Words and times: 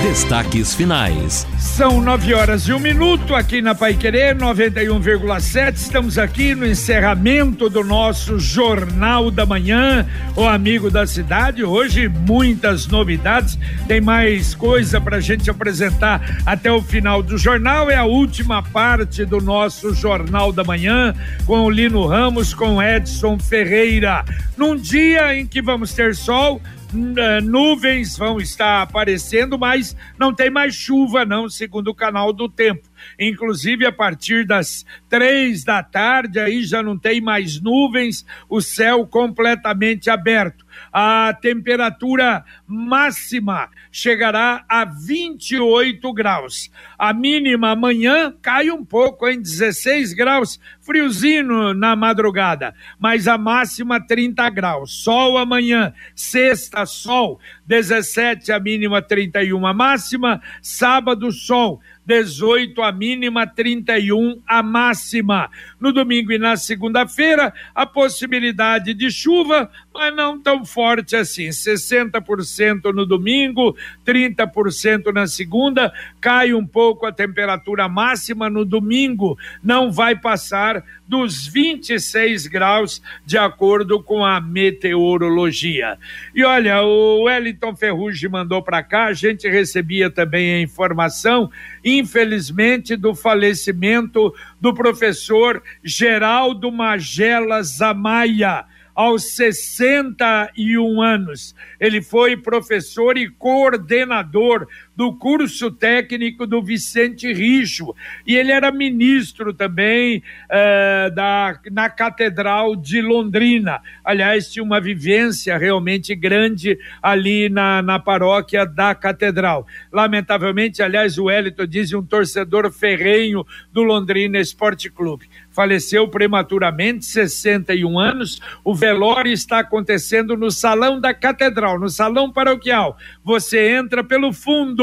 Destaques 0.00 0.74
finais. 0.74 1.46
São 1.58 2.00
nove 2.00 2.32
horas 2.34 2.66
e 2.66 2.72
um 2.72 2.78
minuto 2.78 3.34
aqui 3.34 3.60
na 3.60 3.74
Pai 3.74 3.94
Querer 3.94 4.36
91,7. 4.36 5.74
Estamos 5.74 6.18
aqui 6.18 6.54
no 6.54 6.66
encerramento 6.66 7.68
do 7.68 7.84
nosso 7.84 8.38
Jornal 8.38 9.30
da 9.30 9.44
Manhã, 9.44 10.06
o 10.34 10.44
amigo 10.44 10.90
da 10.90 11.06
cidade. 11.06 11.62
Hoje 11.62 12.08
muitas 12.08 12.86
novidades. 12.86 13.58
Tem 13.86 14.00
mais 14.00 14.54
coisa 14.54 15.00
para 15.00 15.18
a 15.18 15.20
gente 15.20 15.50
apresentar 15.50 16.40
até 16.46 16.72
o 16.72 16.82
final 16.82 17.22
do 17.22 17.36
jornal. 17.36 17.90
É 17.90 17.96
a 17.96 18.04
última 18.04 18.62
parte 18.62 19.24
do 19.24 19.40
nosso 19.40 19.94
Jornal 19.94 20.52
da 20.52 20.64
Manhã 20.64 21.14
com 21.46 21.60
o 21.60 21.70
Lino 21.70 22.06
Ramos, 22.06 22.54
com 22.54 22.82
Edson 22.82 23.38
Ferreira. 23.38 24.24
Num 24.56 24.76
dia 24.76 25.34
em 25.34 25.46
que 25.46 25.62
vamos 25.62 25.92
ter 25.92 26.14
sol 26.14 26.60
nuvens 26.92 28.16
vão 28.16 28.38
estar 28.38 28.82
aparecendo, 28.82 29.58
mas 29.58 29.96
não 30.18 30.34
tem 30.34 30.50
mais 30.50 30.74
chuva, 30.74 31.24
não, 31.24 31.48
segundo 31.48 31.88
o 31.88 31.94
canal 31.94 32.32
do 32.32 32.48
tempo. 32.48 32.88
Inclusive, 33.18 33.86
a 33.86 33.92
partir 33.92 34.46
das 34.46 34.84
três 35.08 35.64
da 35.64 35.82
tarde, 35.82 36.38
aí 36.38 36.62
já 36.62 36.82
não 36.82 36.98
tem 36.98 37.20
mais 37.20 37.60
nuvens, 37.60 38.24
o 38.48 38.60
céu 38.60 39.06
completamente 39.06 40.10
aberto. 40.10 40.64
A 40.92 41.36
temperatura 41.40 42.44
máxima 42.72 43.68
chegará 43.90 44.64
a 44.68 44.84
28 44.84 46.12
graus. 46.12 46.70
A 46.98 47.12
mínima 47.12 47.70
amanhã 47.70 48.34
cai 48.40 48.70
um 48.70 48.84
pouco, 48.84 49.28
em 49.28 49.40
16 49.40 50.14
graus, 50.14 50.58
friozinho 50.80 51.74
na 51.74 51.94
madrugada, 51.94 52.74
mas 52.98 53.28
a 53.28 53.36
máxima 53.36 54.00
30 54.00 54.48
graus. 54.50 54.92
Sol 54.92 55.36
amanhã, 55.36 55.92
sexta, 56.14 56.86
sol, 56.86 57.38
17 57.66 58.50
a 58.50 58.58
mínima 58.58 59.02
31 59.02 59.66
a 59.66 59.74
máxima, 59.74 60.40
sábado, 60.62 61.30
sol, 61.30 61.80
18 62.04 62.82
a 62.82 62.90
mínima, 62.90 63.46
31 63.46 64.40
a 64.46 64.62
máxima. 64.62 65.48
No 65.80 65.92
domingo 65.92 66.32
e 66.32 66.38
na 66.38 66.56
segunda-feira, 66.56 67.52
a 67.74 67.86
possibilidade 67.86 68.92
de 68.92 69.10
chuva, 69.10 69.70
mas 69.94 70.14
não 70.14 70.40
tão 70.40 70.64
forte 70.64 71.14
assim. 71.14 71.48
60% 71.48 72.61
no 72.92 73.06
domingo, 73.06 73.76
30% 74.06 75.12
na 75.12 75.26
segunda, 75.26 75.92
cai 76.20 76.54
um 76.54 76.66
pouco 76.66 77.06
a 77.06 77.12
temperatura 77.12 77.88
máxima 77.88 78.48
no 78.48 78.64
domingo, 78.64 79.38
não 79.62 79.90
vai 79.90 80.16
passar 80.16 80.82
dos 81.06 81.46
26 81.46 82.46
graus, 82.46 83.02
de 83.26 83.36
acordo 83.36 84.02
com 84.02 84.24
a 84.24 84.40
meteorologia. 84.40 85.98
E 86.34 86.42
olha, 86.42 86.82
o 86.82 87.24
Wellington 87.24 87.76
Ferrugem 87.76 88.30
mandou 88.30 88.62
para 88.62 88.82
cá, 88.82 89.06
a 89.06 89.12
gente 89.12 89.48
recebia 89.48 90.10
também 90.10 90.54
a 90.54 90.60
informação, 90.60 91.50
infelizmente, 91.84 92.96
do 92.96 93.14
falecimento 93.14 94.32
do 94.60 94.72
professor 94.72 95.62
Geraldo 95.84 96.72
Magela 96.72 97.62
Zamaia 97.62 98.64
aos 98.94 99.34
61 99.34 101.02
anos. 101.02 101.54
Ele 101.80 102.02
foi 102.02 102.36
professor 102.36 103.16
e 103.16 103.28
coordenador 103.28 104.66
do 104.94 105.12
curso 105.14 105.70
técnico 105.70 106.46
do 106.46 106.62
Vicente 106.62 107.32
Richo 107.32 107.94
e 108.26 108.36
ele 108.36 108.52
era 108.52 108.70
ministro 108.70 109.52
também 109.54 110.22
eh, 110.50 111.10
da, 111.14 111.58
na 111.70 111.88
Catedral 111.88 112.76
de 112.76 113.00
Londrina. 113.00 113.80
Aliás, 114.04 114.50
tinha 114.50 114.62
uma 114.62 114.80
vivência 114.80 115.56
realmente 115.56 116.14
grande 116.14 116.78
ali 117.02 117.48
na, 117.48 117.80
na 117.80 117.98
paróquia 117.98 118.66
da 118.66 118.94
Catedral. 118.94 119.66
Lamentavelmente, 119.90 120.82
aliás, 120.82 121.18
o 121.18 121.24
Wellington 121.24 121.66
diz 121.66 121.92
um 121.92 122.04
torcedor 122.04 122.70
ferrenho 122.70 123.46
do 123.72 123.82
Londrina 123.82 124.38
Esporte 124.38 124.90
Clube 124.90 125.28
faleceu 125.52 126.08
prematuramente, 126.08 127.04
61 127.04 127.98
anos. 127.98 128.40
O 128.64 128.74
velório 128.74 129.30
está 129.30 129.60
acontecendo 129.60 130.36
no 130.36 130.50
salão 130.50 131.00
da 131.00 131.14
catedral, 131.14 131.78
no 131.78 131.88
salão 131.88 132.32
paroquial. 132.32 132.96
Você 133.22 133.76
entra 133.76 134.02
pelo 134.02 134.32
fundo 134.32 134.81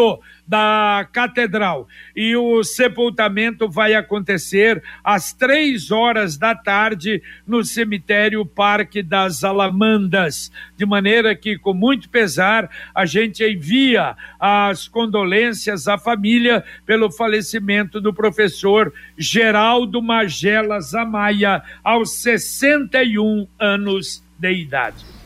da 0.49 1.07
catedral 1.13 1.87
e 2.15 2.35
o 2.35 2.63
sepultamento 2.63 3.69
vai 3.69 3.93
acontecer 3.93 4.81
às 5.03 5.31
três 5.31 5.91
horas 5.91 6.37
da 6.37 6.55
tarde 6.55 7.21
no 7.45 7.63
cemitério 7.63 8.43
Parque 8.43 9.03
das 9.03 9.43
Alamandas, 9.43 10.51
de 10.75 10.87
maneira 10.87 11.35
que 11.35 11.55
com 11.55 11.73
muito 11.73 12.09
pesar 12.09 12.67
a 12.95 13.05
gente 13.05 13.43
envia 13.43 14.15
as 14.39 14.87
condolências 14.87 15.87
à 15.87 15.99
família 15.99 16.63
pelo 16.83 17.11
falecimento 17.11 18.01
do 18.01 18.11
professor 18.11 18.91
Geraldo 19.15 20.01
Magela 20.01 20.79
Zamaia 20.81 21.61
aos 21.83 22.21
61 22.21 23.47
anos 23.59 24.23
de 24.39 24.51
idade. 24.51 25.18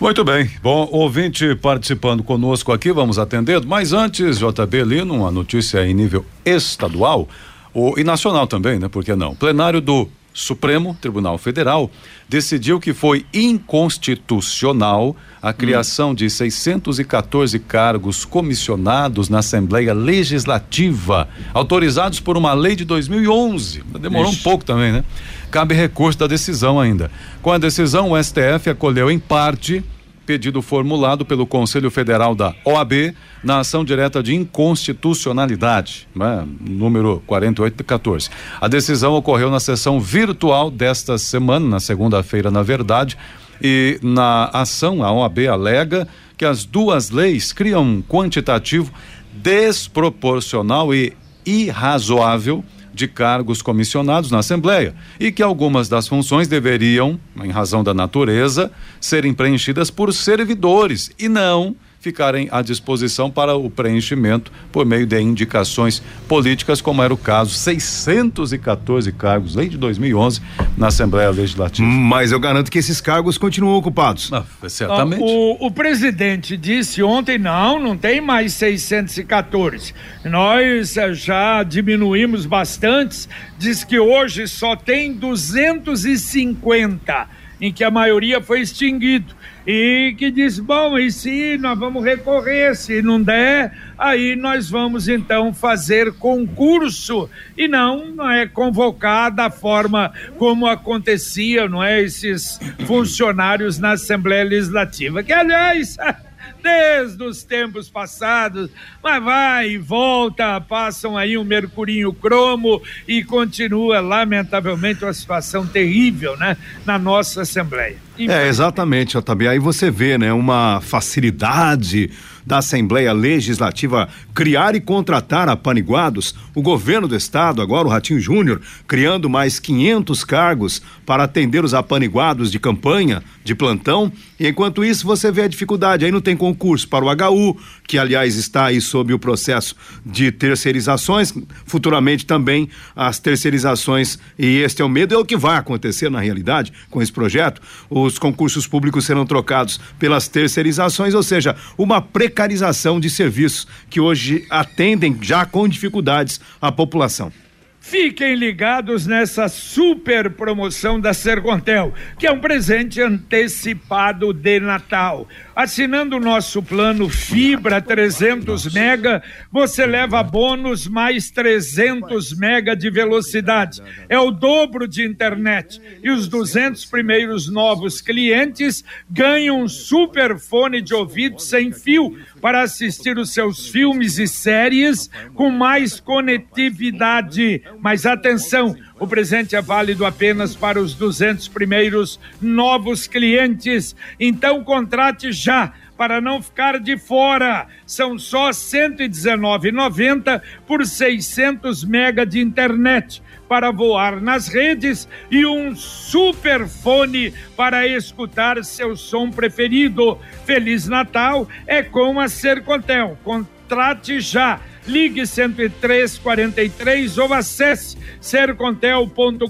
Muito 0.00 0.22
bem. 0.22 0.48
Bom, 0.62 0.88
ouvinte 0.92 1.56
participando 1.56 2.22
conosco 2.22 2.70
aqui, 2.70 2.92
vamos 2.92 3.18
atendendo. 3.18 3.66
Mas 3.66 3.92
antes, 3.92 4.38
JB 4.38 4.84
Lino, 4.84 5.12
uma 5.12 5.30
notícia 5.30 5.84
em 5.84 5.92
nível 5.92 6.24
estadual 6.44 7.28
o, 7.74 7.98
e 7.98 8.04
nacional 8.04 8.46
também, 8.46 8.78
né? 8.78 8.88
Por 8.88 9.04
que 9.04 9.16
não? 9.16 9.34
Plenário 9.34 9.80
do 9.80 10.08
Supremo 10.32 10.96
Tribunal 11.00 11.36
Federal 11.36 11.90
decidiu 12.28 12.78
que 12.78 12.94
foi 12.94 13.26
inconstitucional 13.34 15.16
a 15.42 15.52
criação 15.52 16.10
hum. 16.10 16.14
de 16.14 16.30
614 16.30 17.58
cargos 17.58 18.24
comissionados 18.24 19.28
na 19.28 19.40
Assembleia 19.40 19.92
Legislativa, 19.92 21.28
autorizados 21.52 22.20
por 22.20 22.36
uma 22.36 22.54
lei 22.54 22.76
de 22.76 22.84
2011. 22.84 23.82
Demorou 24.00 24.30
Ixi. 24.30 24.40
um 24.40 24.42
pouco 24.44 24.64
também, 24.64 24.92
né? 24.92 25.04
Cabe 25.50 25.74
recurso 25.74 26.18
da 26.18 26.26
decisão 26.26 26.78
ainda. 26.78 27.10
Com 27.42 27.52
a 27.52 27.58
decisão, 27.58 28.10
o 28.10 28.22
STF 28.22 28.70
acolheu 28.70 29.10
em 29.10 29.18
parte 29.18 29.82
pedido 30.28 30.60
formulado 30.60 31.24
pelo 31.24 31.46
Conselho 31.46 31.90
Federal 31.90 32.34
da 32.34 32.54
OAB 32.62 33.14
na 33.42 33.60
ação 33.60 33.82
direta 33.82 34.22
de 34.22 34.34
inconstitucionalidade, 34.34 36.06
né? 36.14 36.46
número 36.60 37.22
4814. 37.26 38.28
A 38.60 38.68
decisão 38.68 39.14
ocorreu 39.14 39.50
na 39.50 39.58
sessão 39.58 39.98
virtual 39.98 40.70
desta 40.70 41.16
semana, 41.16 41.66
na 41.66 41.80
segunda-feira, 41.80 42.50
na 42.50 42.62
verdade, 42.62 43.16
e 43.62 43.98
na 44.02 44.50
ação 44.52 45.02
a 45.02 45.10
OAB 45.10 45.46
alega 45.50 46.06
que 46.36 46.44
as 46.44 46.66
duas 46.66 47.08
leis 47.08 47.50
criam 47.50 47.82
um 47.82 48.02
quantitativo 48.02 48.92
desproporcional 49.32 50.94
e 50.94 51.14
irrazoável 51.46 52.62
de 52.98 53.06
cargos 53.06 53.62
comissionados 53.62 54.30
na 54.30 54.40
Assembleia 54.40 54.92
e 55.20 55.30
que 55.30 55.42
algumas 55.42 55.88
das 55.88 56.08
funções 56.08 56.48
deveriam, 56.48 57.18
em 57.42 57.50
razão 57.50 57.84
da 57.84 57.94
natureza, 57.94 58.72
serem 59.00 59.32
preenchidas 59.32 59.88
por 59.90 60.12
servidores 60.12 61.10
e 61.18 61.28
não 61.28 61.76
ficarem 62.00 62.48
à 62.50 62.62
disposição 62.62 63.30
para 63.30 63.56
o 63.56 63.68
preenchimento 63.68 64.52
por 64.70 64.86
meio 64.86 65.06
de 65.06 65.20
indicações 65.20 66.02
políticas, 66.28 66.80
como 66.80 67.02
era 67.02 67.12
o 67.12 67.16
caso 67.16 67.54
614 67.54 69.10
cargos, 69.12 69.54
lei 69.54 69.68
de 69.68 69.76
2011, 69.76 70.40
na 70.76 70.88
Assembleia 70.88 71.30
Legislativa. 71.30 71.88
Mas 71.88 72.30
eu 72.30 72.38
garanto 72.38 72.70
que 72.70 72.78
esses 72.78 73.00
cargos 73.00 73.36
continuam 73.36 73.76
ocupados. 73.76 74.32
Ah, 74.32 74.44
certamente. 74.68 75.22
Ah, 75.22 75.26
o, 75.26 75.66
o 75.66 75.70
presidente 75.70 76.56
disse 76.56 77.02
ontem: 77.02 77.38
não, 77.38 77.80
não 77.80 77.96
tem 77.96 78.20
mais 78.20 78.52
614. 78.54 79.94
Nós 80.24 80.96
eh, 80.96 81.14
já 81.14 81.62
diminuímos 81.62 82.46
bastante, 82.46 83.28
diz 83.58 83.82
que 83.82 83.98
hoje 83.98 84.46
só 84.46 84.76
tem 84.76 85.14
250, 85.14 87.26
em 87.60 87.72
que 87.72 87.82
a 87.82 87.90
maioria 87.90 88.40
foi 88.40 88.60
extinguido 88.60 89.37
e 89.70 90.14
que 90.16 90.30
diz: 90.30 90.58
bom, 90.58 90.98
e 90.98 91.12
se 91.12 91.58
nós 91.58 91.78
vamos 91.78 92.02
recorrer, 92.02 92.74
se 92.74 93.02
não 93.02 93.22
der, 93.22 93.70
aí 93.98 94.34
nós 94.34 94.70
vamos 94.70 95.08
então 95.08 95.52
fazer 95.52 96.14
concurso 96.14 97.28
e 97.54 97.68
não, 97.68 98.06
não 98.06 98.30
é 98.30 98.46
convocar 98.46 99.30
da 99.30 99.50
forma 99.50 100.10
como 100.38 100.66
acontecia, 100.66 101.68
não 101.68 101.84
é? 101.84 102.00
Esses 102.00 102.58
funcionários 102.86 103.78
na 103.78 103.92
Assembleia 103.92 104.44
Legislativa, 104.44 105.22
que 105.22 105.34
aliás. 105.34 105.98
desde 106.62 107.22
os 107.22 107.42
tempos 107.42 107.88
passados, 107.88 108.70
mas 109.02 109.22
vai 109.22 109.70
e 109.70 109.78
volta, 109.78 110.60
passam 110.60 111.16
aí 111.16 111.36
um 111.36 111.44
mercurinho 111.44 112.12
cromo 112.12 112.82
e 113.06 113.22
continua, 113.24 114.00
lamentavelmente, 114.00 115.04
uma 115.04 115.12
situação 115.12 115.66
terrível, 115.66 116.36
né, 116.36 116.56
na 116.84 116.98
nossa 116.98 117.42
Assembleia. 117.42 117.96
É, 118.18 118.48
exatamente, 118.48 119.16
JB. 119.16 119.48
Aí 119.48 119.58
você 119.58 119.90
vê, 119.90 120.18
né, 120.18 120.32
uma 120.32 120.80
facilidade 120.80 122.10
da 122.48 122.58
Assembleia 122.58 123.12
Legislativa 123.12 124.08
criar 124.34 124.74
e 124.74 124.80
contratar 124.80 125.50
apaniguados, 125.50 126.34
o 126.54 126.62
governo 126.62 127.06
do 127.06 127.14
estado, 127.14 127.60
agora 127.60 127.86
o 127.86 127.90
Ratinho 127.90 128.18
Júnior, 128.18 128.60
criando 128.86 129.28
mais 129.28 129.60
500 129.60 130.24
cargos 130.24 130.80
para 131.04 131.24
atender 131.24 131.62
os 131.62 131.74
apaniguados 131.74 132.50
de 132.50 132.58
campanha, 132.58 133.22
de 133.44 133.54
plantão, 133.54 134.10
e 134.40 134.48
enquanto 134.48 134.82
isso 134.82 135.06
você 135.06 135.30
vê 135.30 135.42
a 135.42 135.48
dificuldade, 135.48 136.04
aí 136.06 136.10
não 136.10 136.22
tem 136.22 136.36
concurso 136.36 136.88
para 136.88 137.04
o 137.04 137.08
HU, 137.08 137.56
que 137.86 137.98
aliás 137.98 138.36
está 138.36 138.66
aí 138.66 138.80
sob 138.80 139.12
o 139.12 139.18
processo 139.18 139.76
de 140.06 140.32
terceirizações, 140.32 141.34
futuramente 141.66 142.24
também 142.24 142.68
as 142.96 143.18
terceirizações, 143.18 144.18
e 144.38 144.58
este 144.58 144.80
é 144.80 144.84
o 144.84 144.88
medo, 144.88 145.14
é 145.14 145.18
o 145.18 145.24
que 145.24 145.36
vai 145.36 145.58
acontecer 145.58 146.10
na 146.10 146.20
realidade 146.20 146.72
com 146.88 147.02
esse 147.02 147.12
projeto, 147.12 147.60
os 147.90 148.18
concursos 148.18 148.66
públicos 148.66 149.04
serão 149.04 149.26
trocados 149.26 149.78
pelas 149.98 150.28
terceirizações, 150.28 151.12
ou 151.12 151.22
seja, 151.22 151.54
uma 151.76 152.00
precarização 152.38 153.00
de 153.00 153.10
serviços 153.10 153.66
que 153.90 153.98
hoje 153.98 154.46
atendem 154.48 155.18
já 155.20 155.44
com 155.44 155.66
dificuldades 155.66 156.40
a 156.60 156.70
população. 156.70 157.32
Fiquem 157.80 158.36
ligados 158.36 159.06
nessa 159.06 159.48
super 159.48 160.30
promoção 160.30 161.00
da 161.00 161.12
Sercontel, 161.12 161.92
que 162.16 162.26
é 162.28 162.30
um 162.30 162.38
presente 162.38 163.00
antecipado 163.00 164.32
de 164.32 164.60
Natal. 164.60 165.26
Assinando 165.58 166.18
o 166.18 166.20
nosso 166.20 166.62
plano 166.62 167.08
Fibra 167.08 167.82
300 167.82 168.72
mega, 168.72 169.20
você 169.50 169.84
leva 169.84 170.22
bônus 170.22 170.86
mais 170.86 171.32
300 171.32 172.38
mega 172.38 172.76
de 172.76 172.88
velocidade. 172.88 173.82
É 174.08 174.16
o 174.20 174.30
dobro 174.30 174.86
de 174.86 175.04
internet. 175.04 175.82
E 176.00 176.12
os 176.12 176.28
200 176.28 176.84
primeiros 176.84 177.50
novos 177.50 178.00
clientes 178.00 178.84
ganham 179.10 179.60
um 179.60 179.66
super 179.66 180.38
fone 180.38 180.80
de 180.80 180.94
ouvido 180.94 181.40
sem 181.40 181.72
fio 181.72 182.16
para 182.40 182.62
assistir 182.62 183.18
os 183.18 183.34
seus 183.34 183.68
filmes 183.68 184.16
e 184.20 184.28
séries 184.28 185.10
com 185.34 185.50
mais 185.50 185.98
conectividade. 185.98 187.64
Mas 187.80 188.06
atenção, 188.06 188.76
o 188.98 189.06
presente 189.06 189.54
é 189.54 189.62
válido 189.62 190.04
apenas 190.04 190.56
para 190.56 190.80
os 190.80 190.94
200 190.94 191.48
primeiros 191.48 192.18
novos 192.40 193.06
clientes. 193.06 193.94
Então 194.18 194.64
contrate 194.64 195.32
já 195.32 195.72
para 195.96 196.20
não 196.20 196.40
ficar 196.40 196.78
de 196.78 196.96
fora. 196.96 197.66
São 197.84 198.18
só 198.18 198.46
R$ 198.46 198.52
119,90 198.52 200.40
por 200.66 200.86
600 200.86 201.84
mega 201.84 202.24
de 202.24 202.40
internet 202.40 203.22
para 203.48 203.72
voar 203.72 204.20
nas 204.20 204.46
redes 204.46 205.08
e 205.30 205.44
um 205.46 205.74
super 205.74 206.68
fone 206.68 207.32
para 207.56 207.86
escutar 207.86 208.62
seu 208.62 208.96
som 208.96 209.30
preferido. 209.30 210.18
Feliz 210.44 210.86
Natal 210.86 211.48
é 211.66 211.82
com 211.82 212.20
a 212.20 212.28
Sercontel. 212.28 213.18
Contrate 213.24 214.20
já. 214.20 214.60
Ligue 214.88 215.26
10343 215.26 217.18
ou 217.18 217.34
acesse 217.34 217.98
sercontel.com.br. 218.20 219.42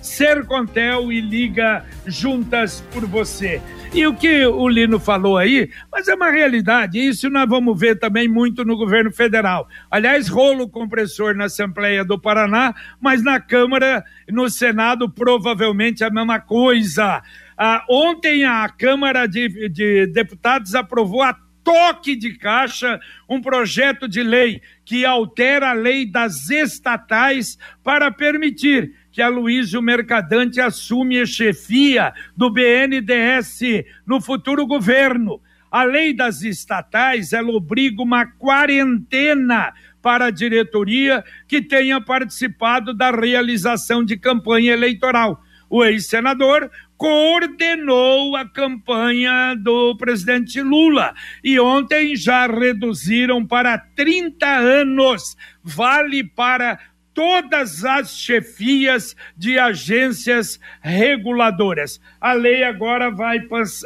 Sercontel 0.00 1.12
e 1.12 1.20
liga 1.20 1.84
juntas 2.06 2.82
por 2.90 3.04
você. 3.04 3.60
E 3.92 4.06
o 4.06 4.14
que 4.14 4.46
o 4.46 4.66
Lino 4.66 4.98
falou 4.98 5.36
aí, 5.36 5.68
mas 5.92 6.08
é 6.08 6.14
uma 6.14 6.30
realidade, 6.30 6.98
isso 6.98 7.30
nós 7.30 7.48
vamos 7.48 7.78
ver 7.78 7.96
também 7.96 8.26
muito 8.26 8.64
no 8.64 8.76
governo 8.76 9.12
federal. 9.12 9.68
Aliás, 9.88 10.28
rolo 10.28 10.68
compressor 10.68 11.36
na 11.36 11.44
Assembleia 11.44 12.04
do 12.04 12.18
Paraná, 12.18 12.74
mas 12.98 13.22
na 13.22 13.38
Câmara, 13.38 14.02
no 14.28 14.48
Senado, 14.48 15.08
provavelmente 15.08 16.02
a 16.02 16.10
mesma 16.10 16.40
coisa. 16.40 17.22
Ah, 17.56 17.84
ontem 17.88 18.44
a 18.44 18.68
Câmara 18.68 19.28
de, 19.28 19.68
de 19.68 20.08
Deputados 20.08 20.74
aprovou 20.74 21.22
a 21.22 21.32
toque 21.64 22.14
de 22.14 22.34
caixa 22.34 23.00
um 23.28 23.40
projeto 23.40 24.06
de 24.06 24.22
lei 24.22 24.60
que 24.84 25.04
altera 25.04 25.70
a 25.70 25.72
lei 25.72 26.04
das 26.04 26.50
estatais 26.50 27.58
para 27.82 28.12
permitir 28.12 28.92
que 29.10 29.22
a 29.22 29.28
Luísio 29.28 29.80
Mercadante 29.80 30.60
assume 30.60 31.20
a 31.20 31.26
chefia 31.26 32.12
do 32.36 32.50
BNDES 32.50 33.60
no 34.06 34.20
futuro 34.20 34.66
governo. 34.66 35.40
A 35.70 35.82
lei 35.82 36.12
das 36.12 36.42
estatais, 36.42 37.32
ela 37.32 37.50
obriga 37.50 38.02
uma 38.02 38.26
quarentena 38.26 39.72
para 40.00 40.26
a 40.26 40.30
diretoria 40.30 41.24
que 41.48 41.62
tenha 41.62 42.00
participado 42.00 42.92
da 42.92 43.10
realização 43.10 44.04
de 44.04 44.16
campanha 44.16 44.72
eleitoral. 44.72 45.42
O 45.70 45.84
ex-senador 45.84 46.70
coordenou 47.04 48.34
a 48.34 48.48
campanha 48.48 49.54
do 49.62 49.94
presidente 49.94 50.62
Lula 50.62 51.12
e 51.44 51.60
ontem 51.60 52.16
já 52.16 52.46
reduziram 52.46 53.44
para 53.46 53.76
30 53.76 54.46
anos. 54.46 55.36
Vale 55.62 56.24
para 56.24 56.80
todas 57.14 57.84
as 57.84 58.18
chefias 58.18 59.16
de 59.36 59.58
agências 59.58 60.58
reguladoras. 60.80 62.00
A 62.20 62.32
lei 62.32 62.64
agora 62.64 63.10
vai, 63.10 63.38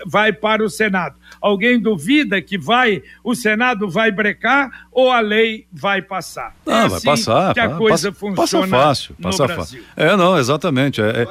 vai 0.07 0.33
para 0.33 0.65
o 0.65 0.71
Senado. 0.71 1.17
Alguém 1.41 1.79
duvida 1.79 2.41
que 2.41 2.57
vai 2.57 3.03
o 3.23 3.35
Senado 3.35 3.89
vai 3.89 4.11
brecar 4.11 4.87
ou 4.91 5.13
a 5.13 5.21
lei 5.21 5.67
vai 5.71 6.01
passar? 6.01 6.57
Não, 6.65 6.75
é 6.75 6.87
assim 6.87 6.91
vai 6.91 7.01
passar. 7.03 7.55
Que 7.55 7.61
a 7.61 7.69
coisa 7.77 8.11
passa, 8.11 8.19
funciona 8.19 8.67
passa 8.67 8.87
fácil, 8.89 9.17
passa 9.21 9.49
fácil. 9.49 9.85
É, 9.95 10.17
não, 10.17 10.39
exatamente. 10.39 11.03
É, 11.03 11.23
é, 11.23 11.29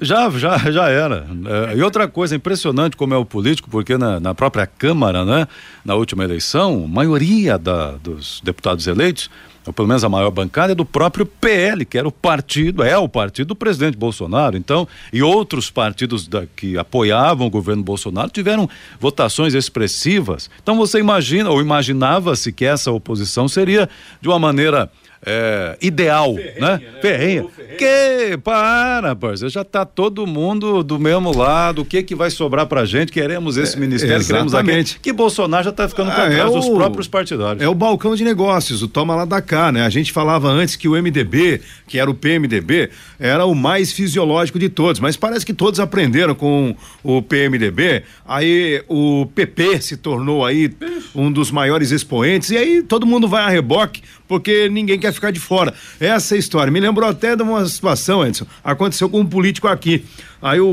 já, 0.00 0.30
já, 0.30 0.58
já 0.70 0.88
era. 0.88 1.26
É, 1.70 1.76
e 1.76 1.82
outra 1.82 2.08
coisa 2.08 2.34
impressionante 2.34 2.96
como 2.96 3.12
é 3.12 3.16
o 3.16 3.24
político, 3.24 3.68
porque 3.70 3.98
na, 3.98 4.18
na 4.18 4.34
própria 4.34 4.66
Câmara, 4.66 5.24
né, 5.24 5.46
na 5.84 5.94
última 5.94 6.24
eleição, 6.24 6.84
a 6.84 6.88
maioria 6.88 7.58
da, 7.58 7.92
dos 7.92 8.40
deputados 8.42 8.86
eleitos 8.86 9.30
ou 9.66 9.72
pelo 9.72 9.88
menos 9.88 10.04
a 10.04 10.08
maior 10.08 10.30
bancada, 10.30 10.72
é 10.72 10.74
do 10.74 10.84
próprio 10.84 11.26
PL, 11.26 11.84
que 11.84 11.98
era 11.98 12.06
o 12.06 12.12
partido, 12.12 12.82
é 12.82 12.96
o 12.96 13.08
partido 13.08 13.48
do 13.48 13.56
presidente 13.56 13.96
Bolsonaro. 13.96 14.56
Então, 14.56 14.86
e 15.12 15.22
outros 15.22 15.70
partidos 15.70 16.28
da, 16.28 16.46
que 16.46 16.78
apoiavam 16.78 17.46
o 17.46 17.50
governo 17.50 17.82
Bolsonaro 17.82 18.30
tiveram 18.30 18.68
votações 19.00 19.54
expressivas. 19.54 20.48
Então 20.62 20.76
você 20.76 20.98
imagina, 20.98 21.50
ou 21.50 21.60
imaginava-se 21.60 22.52
que 22.52 22.64
essa 22.64 22.92
oposição 22.92 23.48
seria 23.48 23.88
de 24.20 24.28
uma 24.28 24.38
maneira 24.38 24.90
é, 25.24 25.76
ideal, 25.80 26.34
Ferrenha, 26.34 26.60
né? 26.60 26.80
né? 26.84 27.00
Ferrenha. 27.00 27.46
Que, 27.78 28.38
para, 28.42 29.14
parceiro, 29.14 29.52
já 29.52 29.64
tá 29.64 29.84
todo 29.84 30.26
mundo 30.26 30.82
do 30.82 30.98
mesmo 30.98 31.36
lado, 31.36 31.82
o 31.82 31.84
que 31.84 32.02
que 32.02 32.14
vai 32.14 32.30
sobrar 32.30 32.66
pra 32.66 32.84
gente? 32.84 33.12
Queremos 33.12 33.56
esse 33.56 33.76
é, 33.76 33.80
ministério, 33.80 34.16
exatamente. 34.16 34.52
queremos 34.52 34.54
aquele. 34.54 35.02
Que 35.02 35.12
Bolsonaro 35.12 35.64
já 35.64 35.72
tá 35.72 35.88
ficando 35.88 36.10
para 36.12 36.24
ah, 36.24 36.30
trás 36.30 36.50
é 36.50 36.54
dos 36.54 36.68
próprios 36.68 37.08
partidários. 37.08 37.62
É 37.62 37.68
o 37.68 37.74
balcão 37.74 38.14
de 38.14 38.24
negócios, 38.24 38.82
o 38.82 38.88
toma 38.88 39.14
lá 39.14 39.24
da 39.24 39.40
cá, 39.40 39.72
né? 39.72 39.82
A 39.82 39.90
gente 39.90 40.12
falava 40.12 40.48
antes 40.48 40.76
que 40.76 40.88
o 40.88 40.92
MDB, 40.92 41.60
que 41.86 41.98
era 41.98 42.10
o 42.10 42.14
PMDB, 42.14 42.90
era 43.18 43.44
o 43.44 43.54
mais 43.54 43.92
fisiológico 43.92 44.58
de 44.58 44.68
todos, 44.68 45.00
mas 45.00 45.16
parece 45.16 45.44
que 45.44 45.54
todos 45.54 45.80
aprenderam 45.80 46.34
com 46.34 46.74
o 47.02 47.22
PMDB, 47.22 48.02
aí 48.26 48.82
o 48.88 49.26
PP 49.34 49.80
se 49.80 49.96
tornou 49.96 50.44
aí 50.44 50.70
um 51.14 51.30
dos 51.30 51.50
maiores 51.50 51.90
expoentes, 51.90 52.50
e 52.50 52.56
aí 52.56 52.82
todo 52.82 53.06
mundo 53.06 53.28
vai 53.28 53.42
a 53.42 53.48
reboque, 53.48 54.02
porque 54.28 54.68
ninguém 54.68 54.98
quer 54.98 55.12
ficar 55.12 55.30
de 55.30 55.40
fora. 55.40 55.72
Essa 56.00 56.34
é 56.34 56.38
história. 56.38 56.70
Me 56.70 56.80
lembrou 56.80 57.08
até 57.08 57.36
de 57.36 57.42
uma 57.42 57.64
situação, 57.66 58.26
Edson, 58.26 58.46
aconteceu 58.62 59.08
com 59.08 59.20
um 59.20 59.26
político 59.26 59.68
aqui. 59.68 60.04
Aí 60.40 60.60
o, 60.60 60.66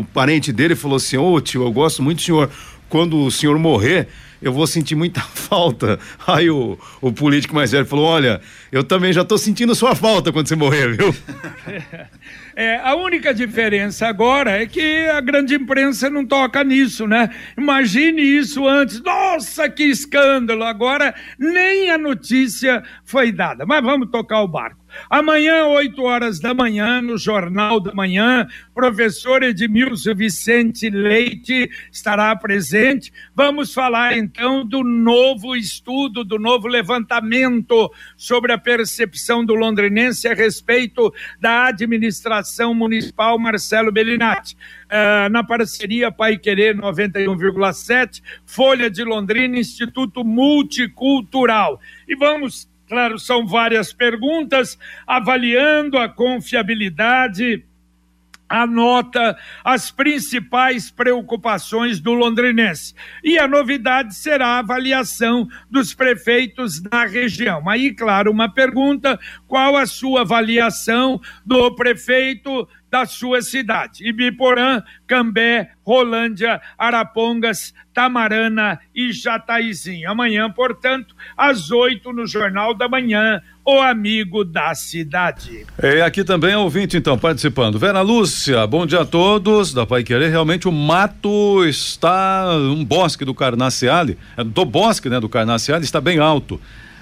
o 0.00 0.06
parente 0.12 0.52
dele 0.52 0.74
falou 0.74 0.96
assim: 0.96 1.16
Ô 1.16 1.32
oh, 1.32 1.40
tio, 1.40 1.62
eu 1.62 1.72
gosto 1.72 2.02
muito 2.02 2.18
do 2.18 2.22
senhor. 2.22 2.50
Quando 2.88 3.18
o 3.18 3.30
senhor 3.30 3.58
morrer, 3.58 4.08
eu 4.40 4.52
vou 4.52 4.66
sentir 4.66 4.94
muita 4.94 5.20
falta. 5.34 5.98
Aí 6.26 6.50
o, 6.50 6.78
o 7.00 7.12
político 7.12 7.54
mais 7.54 7.72
velho 7.72 7.86
falou: 7.86 8.06
Olha, 8.06 8.40
eu 8.70 8.84
também 8.84 9.12
já 9.12 9.22
estou 9.22 9.38
sentindo 9.38 9.74
sua 9.74 9.94
falta 9.94 10.32
quando 10.32 10.46
você 10.48 10.56
morrer, 10.56 10.96
viu? 10.96 11.14
É, 12.56 12.76
a 12.76 12.94
única 12.94 13.34
diferença 13.34 14.06
agora 14.06 14.62
é 14.62 14.66
que 14.66 15.08
a 15.08 15.20
grande 15.20 15.54
imprensa 15.54 16.08
não 16.08 16.24
toca 16.24 16.62
nisso, 16.62 17.06
né? 17.06 17.30
Imagine 17.58 18.22
isso 18.22 18.66
antes. 18.66 19.00
Nossa, 19.02 19.68
que 19.68 19.84
escândalo! 19.84 20.62
Agora 20.64 21.14
nem 21.38 21.90
a 21.90 21.98
notícia 21.98 22.82
foi 23.04 23.32
dada. 23.32 23.66
Mas 23.66 23.82
vamos 23.82 24.10
tocar 24.10 24.42
o 24.42 24.48
barco. 24.48 24.83
Amanhã, 25.08 25.66
8 25.66 26.02
horas 26.02 26.40
da 26.40 26.54
manhã, 26.54 27.00
no 27.00 27.16
Jornal 27.16 27.80
da 27.80 27.94
Manhã, 27.94 28.46
professor 28.74 29.42
Edmilson 29.42 30.14
Vicente 30.14 30.90
Leite 30.90 31.70
estará 31.92 32.34
presente. 32.36 33.12
Vamos 33.34 33.72
falar 33.72 34.16
então 34.16 34.66
do 34.66 34.82
novo 34.82 35.54
estudo, 35.56 36.24
do 36.24 36.38
novo 36.38 36.68
levantamento 36.68 37.90
sobre 38.16 38.52
a 38.52 38.58
percepção 38.58 39.44
do 39.44 39.54
londrinense 39.54 40.28
a 40.28 40.34
respeito 40.34 41.12
da 41.40 41.66
administração 41.66 42.74
municipal 42.74 43.38
Marcelo 43.38 43.92
Bellinati. 43.92 44.56
Uh, 44.84 45.28
na 45.30 45.42
parceria 45.42 46.12
Pai 46.12 46.38
Querer 46.38 46.76
91,7, 46.76 48.22
Folha 48.46 48.88
de 48.88 49.02
Londrina, 49.02 49.58
Instituto 49.58 50.24
Multicultural. 50.24 51.80
E 52.06 52.14
vamos 52.14 52.68
Claro, 52.88 53.18
são 53.18 53.46
várias 53.46 53.92
perguntas 53.92 54.78
avaliando 55.06 55.98
a 55.98 56.08
confiabilidade 56.08 57.64
anota 58.48 59.36
as 59.64 59.90
principais 59.90 60.90
preocupações 60.90 61.98
do 61.98 62.12
londrinense. 62.12 62.94
E 63.22 63.38
a 63.38 63.48
novidade 63.48 64.14
será 64.14 64.48
a 64.48 64.58
avaliação 64.58 65.48
dos 65.70 65.94
prefeitos 65.94 66.80
da 66.80 67.04
região. 67.04 67.68
Aí, 67.68 67.92
claro, 67.92 68.30
uma 68.30 68.52
pergunta: 68.52 69.18
qual 69.46 69.76
a 69.76 69.86
sua 69.86 70.22
avaliação 70.22 71.20
do 71.44 71.74
prefeito 71.74 72.68
da 72.94 73.06
sua 73.06 73.42
cidade. 73.42 74.08
Ibiporã, 74.08 74.80
Cambé, 75.04 75.70
Rolândia, 75.84 76.60
Arapongas, 76.78 77.74
Tamarana 77.92 78.78
e 78.94 79.10
Jataizinho. 79.10 80.08
Amanhã, 80.08 80.48
portanto, 80.48 81.12
às 81.36 81.72
oito 81.72 82.12
no 82.12 82.24
Jornal 82.24 82.72
da 82.72 82.88
Manhã, 82.88 83.42
o 83.66 83.80
amigo 83.80 84.44
da 84.44 84.72
cidade. 84.76 85.66
É, 85.76 86.02
aqui 86.02 86.22
também 86.22 86.52
é 86.52 86.56
ouvinte, 86.56 86.96
então, 86.96 87.18
participando. 87.18 87.80
Vera 87.80 88.00
Lúcia, 88.00 88.64
bom 88.64 88.86
dia 88.86 89.00
a 89.00 89.04
todos 89.04 89.74
da 89.74 89.84
Pai 89.84 90.04
Querer. 90.04 90.30
Realmente 90.30 90.68
o 90.68 90.72
mato 90.72 91.64
está 91.64 92.46
um 92.56 92.84
bosque 92.84 93.24
do 93.24 93.34
Carnaciale, 93.34 94.16
é, 94.36 94.44
do 94.44 94.64
bosque, 94.64 95.08
né, 95.08 95.18
do 95.18 95.28
Carnaciale 95.28 95.82
está 95.82 96.00
bem 96.00 96.20
alto. 96.20 96.60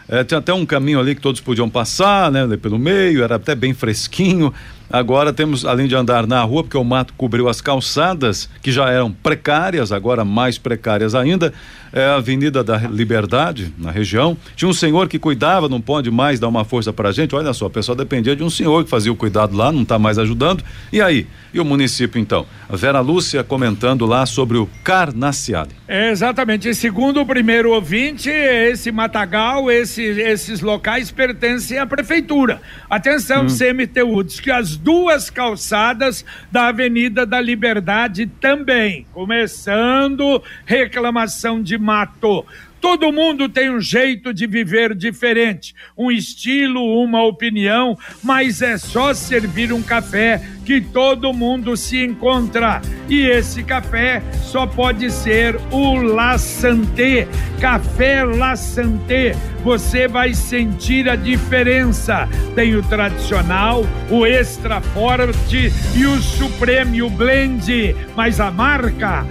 É, 0.08 0.24
tinha 0.24 0.38
até 0.38 0.52
um 0.52 0.66
caminho 0.66 0.98
ali 0.98 1.14
que 1.14 1.20
todos 1.20 1.40
podiam 1.40 1.68
passar, 1.68 2.30
né, 2.30 2.56
pelo 2.56 2.78
meio, 2.78 3.22
era 3.22 3.36
até 3.36 3.54
bem 3.54 3.74
fresquinho. 3.74 4.52
Agora 4.92 5.32
temos, 5.32 5.64
além 5.64 5.88
de 5.88 5.96
andar 5.96 6.26
na 6.26 6.42
rua, 6.42 6.62
porque 6.62 6.76
o 6.76 6.84
mato 6.84 7.14
cobriu 7.16 7.48
as 7.48 7.62
calçadas, 7.62 8.46
que 8.60 8.70
já 8.70 8.90
eram 8.90 9.10
precárias, 9.10 9.90
agora 9.90 10.22
mais 10.22 10.58
precárias 10.58 11.14
ainda, 11.14 11.50
é 11.92 12.04
a 12.04 12.16
Avenida 12.16 12.62
da 12.62 12.76
Liberdade, 12.76 13.72
na 13.78 13.90
região. 13.90 14.36
Tinha 14.54 14.68
um 14.68 14.72
senhor 14.72 15.08
que 15.08 15.18
cuidava, 15.18 15.68
não 15.68 15.80
pode 15.80 16.10
mais 16.10 16.38
dar 16.38 16.48
uma 16.48 16.64
força 16.64 16.92
para 16.92 17.10
a 17.10 17.12
gente. 17.12 17.34
Olha 17.34 17.52
só, 17.52 17.66
o 17.66 17.70
pessoal 17.70 17.96
dependia 17.96 18.36
de 18.36 18.42
um 18.42 18.50
senhor 18.50 18.84
que 18.84 18.90
fazia 18.90 19.12
o 19.12 19.16
cuidado 19.16 19.56
lá, 19.56 19.72
não 19.72 19.82
está 19.82 19.98
mais 19.98 20.18
ajudando. 20.18 20.64
E 20.92 21.00
aí? 21.00 21.26
E 21.54 21.60
o 21.60 21.64
município, 21.64 22.20
então? 22.20 22.46
A 22.68 22.76
Vera 22.76 23.00
Lúcia 23.00 23.44
comentando 23.44 24.06
lá 24.06 24.24
sobre 24.24 24.56
o 24.56 24.68
Carnaciale. 24.82 25.70
É, 25.86 26.10
exatamente. 26.10 26.68
E 26.68 26.74
segundo 26.74 27.20
o 27.20 27.26
primeiro 27.26 27.70
ouvinte, 27.72 28.30
esse 28.30 28.90
matagal, 28.90 29.70
esse, 29.70 30.02
esses 30.02 30.60
locais 30.62 31.10
pertencem 31.10 31.78
à 31.78 31.86
prefeitura. 31.86 32.62
Atenção, 32.88 33.44
hum. 33.44 33.48
CMTU, 33.48 34.24
diz 34.24 34.40
que 34.40 34.50
as 34.50 34.76
duas 34.82 35.30
calçadas 35.30 36.24
da 36.50 36.68
Avenida 36.68 37.24
da 37.24 37.40
Liberdade 37.40 38.26
também. 38.26 39.06
Começando 39.12 40.42
reclamação 40.66 41.62
de 41.62 41.78
mato. 41.78 42.44
Todo 42.82 43.12
mundo 43.12 43.48
tem 43.48 43.70
um 43.70 43.80
jeito 43.80 44.34
de 44.34 44.44
viver 44.44 44.92
diferente, 44.92 45.72
um 45.96 46.10
estilo, 46.10 46.82
uma 47.00 47.22
opinião, 47.22 47.96
mas 48.24 48.60
é 48.60 48.76
só 48.76 49.14
servir 49.14 49.72
um 49.72 49.80
café 49.80 50.42
que 50.64 50.80
todo 50.80 51.32
mundo 51.32 51.76
se 51.76 52.04
encontra. 52.04 52.82
E 53.08 53.24
esse 53.24 53.62
café 53.62 54.20
só 54.42 54.66
pode 54.66 55.12
ser 55.12 55.60
o 55.70 55.94
La 55.94 56.36
Santé, 56.38 57.28
Café 57.60 58.24
La 58.24 58.56
Santé. 58.56 59.36
Você 59.62 60.08
vai 60.08 60.34
sentir 60.34 61.08
a 61.08 61.14
diferença. 61.14 62.28
Tem 62.56 62.74
o 62.74 62.82
tradicional, 62.82 63.86
o 64.10 64.26
extra 64.26 64.80
forte 64.80 65.72
e 65.94 66.04
o 66.04 66.20
supremo, 66.20 67.06
o 67.06 67.10
blend, 67.10 67.94
mas 68.16 68.40
a 68.40 68.50
marca 68.50 69.24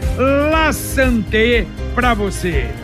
La 0.50 0.72
Santé 0.72 1.68
para 1.94 2.14
você. 2.14 2.81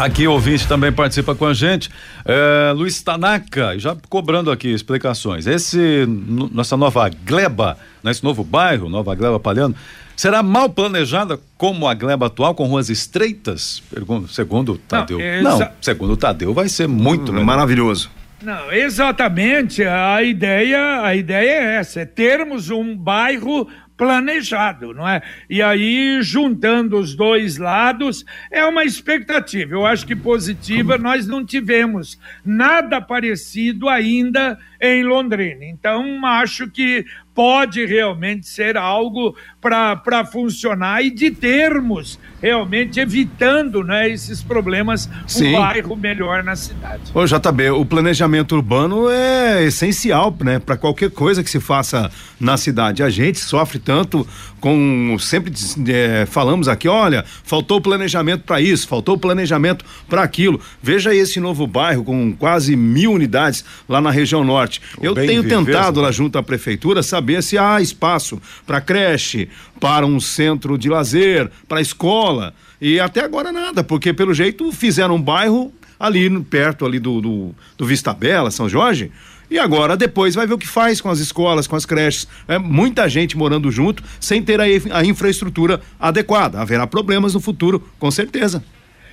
Aqui 0.00 0.26
o 0.26 0.32
ouvinte 0.32 0.66
também 0.66 0.90
participa 0.90 1.34
com 1.34 1.44
a 1.44 1.52
gente. 1.52 1.90
É, 2.24 2.72
Luiz 2.74 3.02
Tanaka, 3.02 3.78
já 3.78 3.94
cobrando 4.08 4.50
aqui 4.50 4.72
explicações. 4.72 5.46
Esse, 5.46 6.06
nossa 6.06 6.74
nova 6.74 7.10
gleba, 7.10 7.76
nesse 8.02 8.24
novo 8.24 8.42
bairro, 8.42 8.88
Nova 8.88 9.14
Gleba 9.14 9.38
Palhano, 9.38 9.74
será 10.16 10.42
mal 10.42 10.70
planejada 10.70 11.38
como 11.58 11.86
a 11.86 11.92
gleba 11.92 12.28
atual, 12.28 12.54
com 12.54 12.64
ruas 12.64 12.88
estreitas? 12.88 13.82
Pergunto, 13.90 14.28
segundo 14.28 14.72
o 14.72 14.78
Tadeu. 14.78 15.18
Não, 15.42 15.58
Não 15.58 15.68
segundo 15.82 16.14
o 16.14 16.16
Tadeu, 16.16 16.54
vai 16.54 16.70
ser 16.70 16.88
muito 16.88 17.30
hum, 17.30 17.44
maravilhoso. 17.44 18.10
Não, 18.42 18.72
exatamente. 18.72 19.84
A 19.84 20.22
ideia, 20.22 21.02
a 21.02 21.14
ideia 21.14 21.50
é 21.50 21.74
essa: 21.76 22.00
é 22.00 22.06
termos 22.06 22.70
um 22.70 22.96
bairro 22.96 23.68
planejado, 24.00 24.94
não 24.94 25.06
é? 25.06 25.20
E 25.50 25.60
aí, 25.60 26.22
juntando 26.22 26.96
os 26.96 27.14
dois 27.14 27.58
lados, 27.58 28.24
é 28.50 28.64
uma 28.64 28.82
expectativa. 28.82 29.74
Eu 29.74 29.84
acho 29.84 30.06
que 30.06 30.16
positiva, 30.16 30.96
nós 30.96 31.26
não 31.26 31.44
tivemos 31.44 32.18
nada 32.42 32.98
parecido 32.98 33.90
ainda 33.90 34.58
em 34.80 35.04
Londrina. 35.04 35.66
Então, 35.66 36.24
acho 36.24 36.70
que 36.70 37.04
pode 37.34 37.84
realmente 37.86 38.46
ser 38.46 38.76
algo 38.76 39.34
para 39.60 40.24
funcionar 40.24 41.02
e 41.02 41.10
de 41.10 41.30
termos 41.30 42.18
realmente 42.40 42.98
evitando 42.98 43.84
né, 43.84 44.08
esses 44.08 44.42
problemas, 44.42 45.08
Sim. 45.26 45.54
um 45.54 45.60
bairro 45.60 45.96
melhor 45.96 46.42
na 46.42 46.56
cidade. 46.56 47.02
Ô 47.14 47.24
JB, 47.24 47.70
o 47.70 47.84
planejamento 47.84 48.56
urbano 48.56 49.08
é 49.10 49.64
essencial 49.64 50.34
né, 50.40 50.58
para 50.58 50.76
qualquer 50.76 51.10
coisa 51.10 51.44
que 51.44 51.50
se 51.50 51.60
faça 51.60 52.10
na 52.38 52.56
cidade. 52.56 53.02
A 53.02 53.10
gente 53.10 53.38
sofre 53.38 53.78
tanto 53.78 54.26
com, 54.60 55.16
sempre 55.18 55.52
é, 55.88 56.26
falamos 56.26 56.68
aqui, 56.68 56.88
olha, 56.88 57.24
faltou 57.44 57.80
planejamento 57.80 58.44
para 58.44 58.60
isso, 58.60 58.88
faltou 58.88 59.18
planejamento 59.18 59.84
para 60.08 60.22
aquilo. 60.22 60.60
Veja 60.82 61.14
esse 61.14 61.40
novo 61.40 61.66
bairro 61.66 62.04
com 62.04 62.32
quase 62.32 62.76
mil 62.76 63.12
unidades 63.12 63.64
lá 63.88 64.00
na 64.00 64.10
região 64.10 64.44
norte. 64.44 64.80
O 64.98 65.04
Eu 65.04 65.14
tenho 65.14 65.42
tentado 65.42 66.00
lá 66.00 66.10
junto 66.10 66.38
à 66.38 66.42
prefeitura 66.42 67.02
saber 67.20 67.42
se 67.42 67.58
há 67.58 67.80
espaço 67.80 68.40
para 68.66 68.80
creche, 68.80 69.48
para 69.78 70.06
um 70.06 70.18
centro 70.18 70.78
de 70.78 70.88
lazer, 70.88 71.50
para 71.68 71.80
escola. 71.80 72.54
E 72.80 72.98
até 72.98 73.20
agora 73.22 73.52
nada, 73.52 73.84
porque 73.84 74.12
pelo 74.12 74.32
jeito 74.32 74.72
fizeram 74.72 75.16
um 75.16 75.22
bairro 75.22 75.72
ali 75.98 76.28
perto 76.40 76.86
ali 76.86 76.98
do, 76.98 77.20
do, 77.20 77.54
do 77.76 77.86
Vista 77.86 78.14
Bela, 78.14 78.50
São 78.50 78.68
Jorge. 78.68 79.12
E 79.50 79.58
agora, 79.58 79.96
depois, 79.96 80.34
vai 80.34 80.46
ver 80.46 80.54
o 80.54 80.58
que 80.58 80.66
faz 80.66 81.00
com 81.00 81.10
as 81.10 81.18
escolas, 81.18 81.66
com 81.66 81.76
as 81.76 81.84
creches. 81.84 82.26
É 82.48 82.56
muita 82.56 83.08
gente 83.08 83.36
morando 83.36 83.70
junto, 83.70 84.02
sem 84.18 84.40
ter 84.42 84.60
a, 84.60 84.64
a 84.92 85.04
infraestrutura 85.04 85.80
adequada. 85.98 86.60
Haverá 86.60 86.86
problemas 86.86 87.34
no 87.34 87.40
futuro, 87.40 87.84
com 87.98 88.10
certeza. 88.10 88.64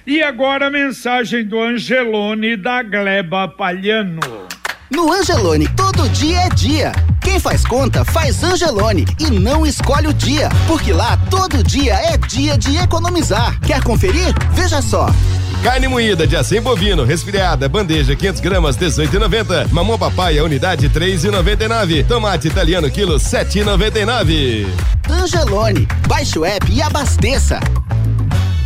E 0.05 0.21
agora 0.21 0.67
a 0.67 0.71
mensagem 0.71 1.43
do 1.43 1.59
Angelone 1.59 2.55
da 2.55 2.83
Gleba 2.83 3.47
Palhano. 3.47 4.19
No 4.89 5.11
Angelone, 5.11 5.67
todo 5.75 6.07
dia 6.09 6.41
é 6.41 6.49
dia. 6.49 7.16
Quem 7.27 7.41
faz 7.41 7.65
conta, 7.65 8.05
faz 8.05 8.41
Angelone 8.41 9.05
e 9.19 9.29
não 9.29 9.65
escolhe 9.65 10.07
o 10.07 10.13
dia, 10.13 10.47
porque 10.65 10.93
lá 10.93 11.17
todo 11.29 11.61
dia 11.61 11.93
é 11.95 12.17
dia 12.17 12.57
de 12.57 12.77
economizar. 12.77 13.59
Quer 13.59 13.83
conferir? 13.83 14.33
Veja 14.53 14.81
só. 14.81 15.07
Carne 15.61 15.89
moída 15.89 16.25
de 16.25 16.37
acém 16.37 16.61
bovino, 16.61 17.03
resfriada, 17.03 17.67
bandeja 17.67 18.15
500 18.15 18.39
gramas 18.39 18.77
18,90. 18.77 19.67
Mamão 19.73 19.99
papai 19.99 20.39
unidade 20.39 20.89
3,99. 20.89 22.07
Tomate 22.07 22.47
italiano 22.47 22.89
quilo 22.89 23.17
7,99. 23.17 24.65
Angelone, 25.09 25.85
baixe 26.07 26.39
o 26.39 26.45
app 26.45 26.71
e 26.71 26.81
abasteça. 26.81 27.59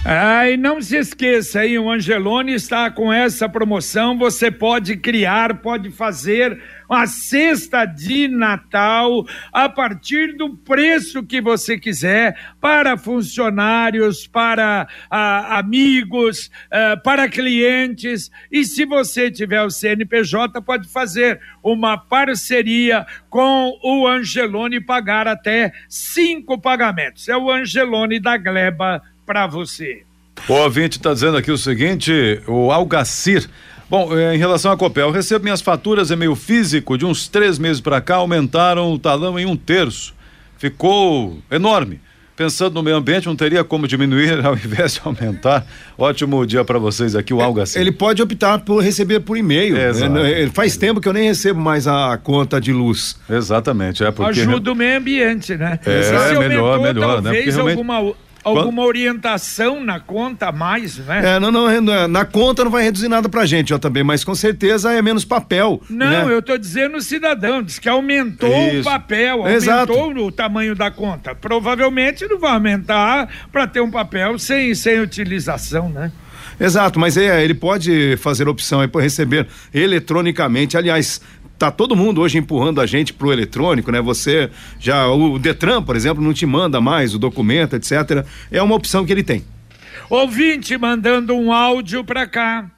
Ah, 0.04 0.50
e 0.50 0.58
não 0.58 0.82
se 0.82 0.98
esqueça 0.98 1.60
aí, 1.60 1.78
o 1.78 1.90
Angelone 1.90 2.56
está 2.56 2.90
com 2.90 3.14
essa 3.14 3.48
promoção. 3.48 4.18
Você 4.18 4.50
pode 4.50 4.98
criar, 4.98 5.62
pode 5.62 5.92
fazer 5.92 6.60
uma 6.92 7.08
cesta 7.08 7.86
de 7.86 8.28
Natal 8.28 9.26
a 9.54 9.70
partir 9.70 10.36
do 10.36 10.58
preço 10.58 11.24
que 11.24 11.40
você 11.40 11.80
quiser 11.80 12.38
para 12.60 12.98
funcionários, 12.98 14.28
para 14.28 14.90
ah, 15.10 15.58
amigos, 15.60 16.52
ah, 16.70 16.98
para 17.02 17.30
clientes. 17.30 18.30
E 18.52 18.66
se 18.66 18.84
você 18.84 19.32
tiver 19.32 19.62
o 19.64 19.70
CNPJ, 19.70 20.62
pode 20.62 20.90
fazer 20.90 21.40
uma 21.64 21.98
parceria 21.98 23.06
com 23.30 23.80
o 23.82 24.06
Angelone 24.06 24.76
e 24.76 24.82
pagar 24.82 25.30
até 25.30 25.72
cinco 25.88 26.60
pagamentos. 26.60 27.30
É 27.30 27.38
o 27.38 27.50
Angelone 27.50 28.20
da 28.20 28.36
Gleba 28.36 29.02
para 29.26 29.48
você. 29.48 30.04
O 30.50 30.54
ouvinte 30.54 30.98
está 30.98 31.14
dizendo 31.14 31.38
aqui 31.38 31.52
o 31.52 31.58
seguinte: 31.58 32.42
o 32.48 32.70
Algacir. 32.70 33.50
Bom, 33.92 34.18
eh, 34.18 34.36
em 34.36 34.38
relação 34.38 34.72
à 34.72 34.78
Copel, 34.78 35.08
eu 35.08 35.12
recebo 35.12 35.44
minhas 35.44 35.60
faturas 35.60 36.12
em 36.12 36.16
meio 36.16 36.34
físico, 36.34 36.98
de 36.98 37.06
uns 37.06 37.28
três 37.28 37.60
meses 37.60 37.82
para 37.82 38.00
cá, 38.00 38.16
aumentaram 38.16 38.90
o 38.94 38.98
talão 38.98 39.38
em 39.38 39.46
um 39.46 39.58
terço. 39.58 40.16
Ficou 40.58 41.40
enorme. 41.52 42.00
Pensando 42.38 42.76
no 42.76 42.84
meio 42.84 42.96
ambiente, 42.96 43.28
não 43.28 43.36
teria 43.36 43.66
como 43.66 43.86
diminuir 43.90 44.40
ao 44.48 44.54
invés 44.54 44.94
de 44.94 45.02
aumentar. 45.04 45.68
Ótimo 45.98 46.46
dia 46.46 46.64
para 46.64 46.80
vocês 46.80 47.18
aqui, 47.18 47.34
o 47.34 47.42
é, 47.42 47.44
Algacir. 47.44 47.82
Ele 47.82 47.92
pode 47.92 48.22
optar 48.22 48.60
por 48.60 48.82
receber 48.82 49.20
por 49.20 49.36
e-mail. 49.36 49.76
Né? 49.76 50.50
Faz 50.54 50.78
tempo 50.78 51.02
que 51.02 51.10
eu 51.10 51.14
nem 51.14 51.28
recebo 51.28 51.60
mais 51.60 51.86
a 51.86 52.18
conta 52.18 52.62
de 52.62 52.72
luz. 52.72 53.20
Exatamente, 53.30 54.06
é 54.06 54.10
porque. 54.10 54.40
Ajuda 54.40 54.72
o 54.72 54.76
meio 54.76 55.00
ambiente, 55.00 55.58
né? 55.58 55.78
É, 55.86 56.00
é 56.00 56.40
melhor, 56.40 56.80
melhor, 56.80 57.22
né? 57.22 57.30
Talvez 57.30 57.56
realmente... 57.56 57.78
alguma 57.78 58.14
alguma 58.44 58.84
orientação 58.84 59.84
na 59.84 60.00
conta 60.00 60.48
a 60.48 60.52
mais, 60.52 60.98
né? 60.98 61.36
É, 61.36 61.40
não, 61.40 61.52
não, 61.52 62.08
na 62.08 62.26
conta 62.26 62.64
não 62.64 62.72
vai 62.72 62.84
reduzir 62.84 63.08
nada 63.08 63.30
pra 63.30 63.46
gente, 63.46 63.74
JB, 63.74 64.04
mas 64.04 64.24
com 64.24 64.36
certeza 64.36 64.92
é 64.92 65.02
menos 65.02 65.26
papel. 65.26 65.82
Não, 65.90 66.28
né? 66.28 66.34
eu 66.34 66.42
tô 66.42 66.58
dizendo 66.58 66.98
o 66.98 67.02
cidadão, 67.02 67.62
diz 67.62 67.80
que 67.80 67.90
aumentou 67.90 68.50
Isso. 68.70 68.82
o 68.82 68.84
papel, 68.84 69.48
Exato. 69.48 69.94
aumentou 69.94 70.28
o 70.28 70.32
tamanho 70.32 70.76
da 70.76 70.90
conta. 70.90 71.36
Provavelmente 71.36 72.28
não 72.28 72.40
vai 72.40 72.54
aumentar 72.54 73.30
para 73.52 73.68
ter 73.68 73.82
um 73.82 73.92
papel 73.92 74.38
sem, 74.40 74.74
sem 74.76 75.00
utilização, 75.00 75.90
né? 75.90 76.12
Exato, 76.60 77.00
mas 77.00 77.18
é, 77.18 77.44
ele 77.44 77.56
pode 77.56 78.16
fazer 78.18 78.48
opção 78.48 78.88
para 78.88 79.02
receber 79.02 79.48
eletronicamente. 79.74 80.78
Aliás, 80.78 81.20
tá 81.66 81.72
todo 81.72 81.96
mundo 81.96 82.22
hoje 82.22 82.40
empurrando 82.40 82.82
a 82.82 82.88
gente 82.88 83.14
pro 83.14 83.32
eletrônico, 83.32 83.92
né? 83.92 84.02
Você 84.02 84.50
já 84.80 85.08
o 85.08 85.38
Detran, 85.38 85.84
por 85.84 85.96
exemplo, 85.96 86.24
não 86.24 86.34
te 86.34 86.46
manda 86.46 86.82
mais 86.82 87.14
o 87.14 87.20
documento, 87.20 87.76
etc. 87.76 88.26
É 88.52 88.62
uma 88.64 88.74
opção 88.74 89.06
que 89.06 89.12
ele 89.12 89.24
tem. 89.24 89.44
Ouvinte 90.10 90.76
mandando 90.78 91.36
um 91.36 91.54
áudio 91.54 92.04
para 92.04 92.26
cá. 92.26 92.70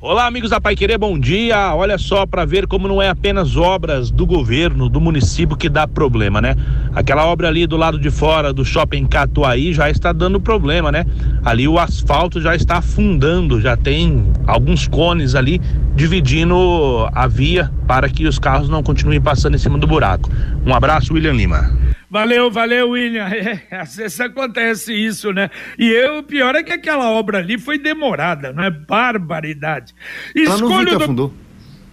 Olá, 0.00 0.26
amigos 0.28 0.50
da 0.50 0.60
Pai 0.60 0.76
Querer, 0.76 0.96
bom 0.96 1.18
dia. 1.18 1.74
Olha 1.74 1.98
só 1.98 2.24
para 2.24 2.44
ver 2.44 2.68
como 2.68 2.86
não 2.86 3.02
é 3.02 3.08
apenas 3.08 3.56
obras 3.56 4.12
do 4.12 4.24
governo, 4.24 4.88
do 4.88 5.00
município 5.00 5.56
que 5.56 5.68
dá 5.68 5.88
problema, 5.88 6.40
né? 6.40 6.54
Aquela 6.94 7.26
obra 7.26 7.48
ali 7.48 7.66
do 7.66 7.76
lado 7.76 7.98
de 7.98 8.08
fora 8.08 8.52
do 8.52 8.64
shopping 8.64 9.06
Catuaí 9.06 9.72
já 9.72 9.90
está 9.90 10.12
dando 10.12 10.40
problema, 10.40 10.92
né? 10.92 11.04
Ali 11.44 11.66
o 11.66 11.80
asfalto 11.80 12.40
já 12.40 12.54
está 12.54 12.78
afundando, 12.78 13.60
já 13.60 13.76
tem 13.76 14.24
alguns 14.46 14.86
cones 14.86 15.34
ali 15.34 15.60
dividindo 15.96 17.08
a 17.12 17.26
via 17.26 17.68
para 17.88 18.08
que 18.08 18.24
os 18.24 18.38
carros 18.38 18.68
não 18.68 18.84
continuem 18.84 19.20
passando 19.20 19.56
em 19.56 19.58
cima 19.58 19.78
do 19.78 19.86
buraco. 19.88 20.30
Um 20.64 20.72
abraço, 20.72 21.12
William 21.12 21.32
Lima. 21.32 21.76
Valeu, 22.10 22.50
valeu, 22.50 22.90
William. 22.90 23.28
É, 23.70 23.76
às 23.76 23.96
vezes 23.96 24.18
acontece 24.20 24.92
isso, 24.94 25.32
né? 25.32 25.50
E 25.78 25.88
eu, 25.88 26.18
o 26.18 26.22
pior 26.22 26.54
é 26.54 26.62
que 26.62 26.72
aquela 26.72 27.10
obra 27.10 27.38
ali 27.38 27.58
foi 27.58 27.78
demorada, 27.78 28.52
não 28.52 28.64
é? 28.64 28.70
Barbaridade. 28.70 29.94
Ela 30.34 30.56
não 30.58 30.84
do- 30.84 30.96
afundou. 30.96 31.34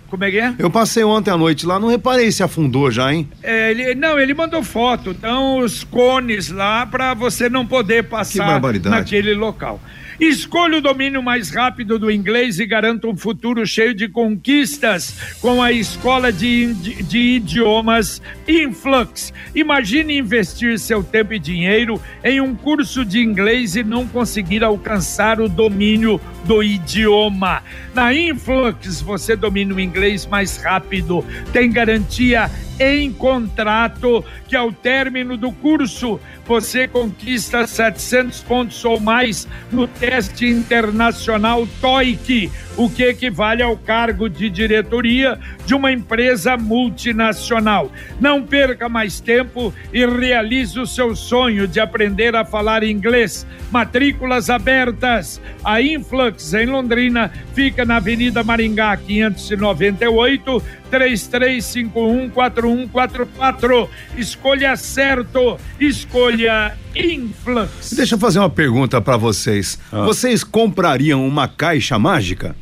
Como 0.10 0.24
é 0.24 0.32
que 0.32 0.40
é? 0.40 0.54
Eu 0.60 0.70
passei 0.70 1.04
ontem 1.04 1.32
à 1.32 1.36
noite 1.38 1.66
lá, 1.66 1.80
não 1.80 1.90
reparei 1.90 2.32
se 2.32 2.42
afundou 2.44 2.90
já, 2.92 3.12
hein? 3.14 3.28
É, 3.44 3.72
ele, 3.72 3.96
não, 3.96 4.18
ele 4.20 4.34
mandou 4.34 4.64
foto. 4.64 5.10
Então, 5.10 5.58
os 5.60 5.84
cones 5.84 6.50
lá 6.50 6.86
para 6.86 7.14
você 7.14 7.50
não 7.50 7.66
poder 7.66 8.04
passar 8.04 8.62
naquele 8.92 9.34
local. 9.34 9.82
Escolha 10.20 10.78
o 10.78 10.82
domínio 10.82 11.22
mais 11.22 11.50
rápido 11.50 12.00
do 12.00 12.10
inglês 12.10 12.60
e 12.60 12.66
garanta 12.66 13.08
um 13.08 13.18
futuro 13.18 13.66
cheio 13.66 13.94
de 13.94 14.08
conquistas 14.08 15.14
com 15.42 15.62
a 15.62 15.72
escola 15.74 16.32
de, 16.32 16.74
de, 16.74 17.20
idiomas 17.36 18.22
Influx. 18.48 19.34
Imagine 19.54 20.18
investir 20.18 20.80
seu 20.80 21.04
tempo 21.04 21.34
e 21.34 21.40
dinheiro 21.40 22.02
em 22.24 22.40
um 22.40 22.56
curso 22.56 23.04
de 23.04 23.20
inglês 23.20 23.76
e 23.76 23.84
não 23.84 24.08
conseguir 24.08 24.64
alcançar 24.64 25.42
o 25.42 25.50
domínio 25.50 26.20
do 26.46 26.64
idioma. 26.64 27.62
Na 27.94 28.14
Influx 28.14 29.02
você 29.02 29.36
domina 29.36 29.76
o 29.76 29.80
inglês 29.80 30.26
mais 30.26 30.58
rápido, 30.58 31.26
tem 31.52 31.70
garantia 31.70 32.50
em 32.80 33.12
contrato 33.12 34.24
que 34.48 34.56
ao 34.56 34.72
término 34.72 35.38
do 35.38 35.52
curso 35.52 36.20
você 36.46 36.88
conquista 36.88 37.66
700 37.66 38.42
pontos 38.42 38.86
ou 38.86 39.00
mais 39.00 39.48
no 39.72 39.88
teste 39.88 40.46
internacional 40.46 41.68
TOEIC, 41.82 42.52
o 42.78 42.90
que 42.90 43.04
equivale 43.04 43.62
ao 43.62 43.78
cargo 43.78 44.30
de 44.30 44.50
diretoria 44.50 45.38
de 45.66 45.74
uma 45.74 45.92
empresa 45.92 46.56
multinacional. 46.58 47.92
Não 48.20 48.44
perca 48.44 48.90
mais 48.90 49.20
tempo 49.20 49.74
e 49.94 50.06
realize 50.06 50.80
o 50.80 50.86
seu 50.86 51.16
sonho 51.16 51.68
de 51.68 51.80
aprender 51.80 52.36
a 52.36 52.46
falar 52.46 52.84
inglês. 52.84 53.48
Matrículas 53.72 54.50
abertas. 54.50 55.42
A 55.64 55.82
Influx 55.82 56.54
em 56.54 56.66
Londrina 56.66 57.32
fica 57.54 57.86
na 57.86 57.98
Avenida 57.98 58.44
Maringá 58.44 58.98
598 58.98 60.62
33514144. 60.92 63.88
Escolha 64.18 64.76
certo. 64.76 65.58
Escolha 65.80 66.76
Influx. 66.96 67.94
Deixa 67.94 68.16
eu 68.16 68.20
fazer 68.20 68.40
uma 68.40 68.50
pergunta 68.50 69.00
para 69.02 69.18
vocês. 69.18 69.78
Vocês 69.92 70.44
comprariam 70.44 71.28
uma 71.28 71.48
caixa 71.48 72.00
mágica? 72.00 72.56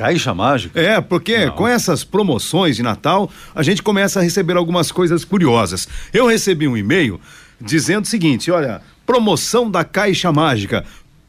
Caixa 0.00 0.32
mágica? 0.32 0.80
É, 0.80 0.98
porque 0.98 1.50
com 1.50 1.68
essas 1.68 2.02
promoções 2.02 2.74
de 2.74 2.82
Natal, 2.82 3.30
a 3.54 3.62
gente 3.62 3.82
começa 3.82 4.18
a 4.18 4.22
receber 4.22 4.56
algumas 4.56 4.90
coisas 4.90 5.26
curiosas. 5.26 5.86
Eu 6.10 6.26
recebi 6.26 6.66
um 6.66 6.74
e-mail 6.74 7.20
dizendo 7.60 8.04
o 8.06 8.08
seguinte: 8.08 8.50
olha, 8.50 8.80
promoção 9.04 9.70
da 9.70 9.84
Caixa 9.84 10.32
Mágica. 10.32 10.86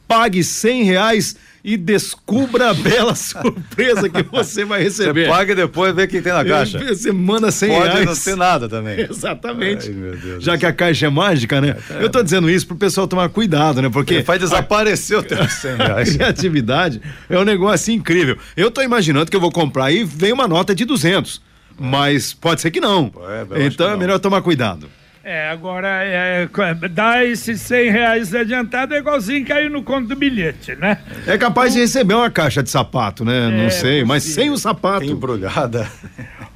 Pague 0.07 0.41
cem 0.41 0.83
reais 0.83 1.35
e 1.63 1.77
descubra 1.77 2.69
a 2.71 2.73
bela 2.73 3.13
surpresa 3.15 4.09
que 4.09 4.23
você 4.23 4.65
vai 4.65 4.81
receber. 4.83 5.25
Você 5.25 5.29
paga 5.31 5.51
e 5.51 5.55
depois 5.55 5.95
vê 5.95 6.03
o 6.03 6.07
que 6.07 6.21
tem 6.21 6.33
na 6.33 6.43
caixa. 6.43 6.79
Você 6.79 7.11
manda 7.11 7.51
cem 7.51 7.69
Pode 7.69 7.89
reais. 7.89 8.05
não 8.05 8.15
ter 8.15 8.35
nada 8.35 8.67
também. 8.67 8.99
Exatamente. 9.09 9.87
Ai, 9.87 9.93
meu 9.93 10.17
Deus 10.17 10.43
Já 10.43 10.57
que 10.57 10.65
a 10.65 10.73
caixa 10.73 11.05
é 11.05 11.09
mágica, 11.09 11.61
né? 11.61 11.75
Eu 11.99 12.09
tô 12.09 12.23
dizendo 12.23 12.49
isso 12.49 12.65
pro 12.67 12.75
pessoal 12.75 13.07
tomar 13.07 13.29
cuidado, 13.29 13.81
né? 13.81 13.89
Porque 13.89 14.23
faz 14.23 14.39
desaparecer 14.39 15.17
o 15.17 15.23
teu 15.23 15.37
100 15.47 15.71
a 15.71 15.75
reais. 15.75 16.13
criatividade 16.15 17.01
é 17.29 17.37
um 17.37 17.43
negócio 17.43 17.93
incrível. 17.93 18.37
Eu 18.55 18.71
tô 18.71 18.81
imaginando 18.81 19.29
que 19.29 19.35
eu 19.35 19.41
vou 19.41 19.51
comprar 19.51 19.91
e 19.91 20.03
vem 20.03 20.33
uma 20.33 20.47
nota 20.47 20.73
de 20.73 20.85
200. 20.85 21.41
Mas 21.79 22.33
pode 22.33 22.61
ser 22.61 22.69
que 22.69 22.79
não. 22.79 23.11
É, 23.55 23.65
então 23.65 23.87
que 23.87 23.93
é 23.93 23.97
melhor 23.97 24.19
tomar 24.19 24.41
cuidado. 24.41 24.87
É, 25.23 25.49
agora, 25.49 26.03
é, 26.03 26.49
dar 26.89 27.23
esses 27.23 27.61
100 27.61 27.91
reais 27.91 28.33
adiantado 28.33 28.95
é 28.95 28.97
igualzinho 28.97 29.45
cair 29.45 29.69
no 29.69 29.83
conto 29.83 30.07
do 30.07 30.15
bilhete, 30.15 30.75
né? 30.75 30.97
É 31.27 31.37
capaz 31.37 31.73
de 31.73 31.79
receber 31.79 32.15
uma 32.15 32.31
caixa 32.31 32.63
de 32.63 32.71
sapato, 32.71 33.23
né? 33.23 33.49
não 33.49 33.69
sei, 33.69 34.03
mas 34.03 34.23
sem 34.23 34.49
o 34.49 34.57
sapato. 34.57 35.05
Embrulhada. 35.05 35.87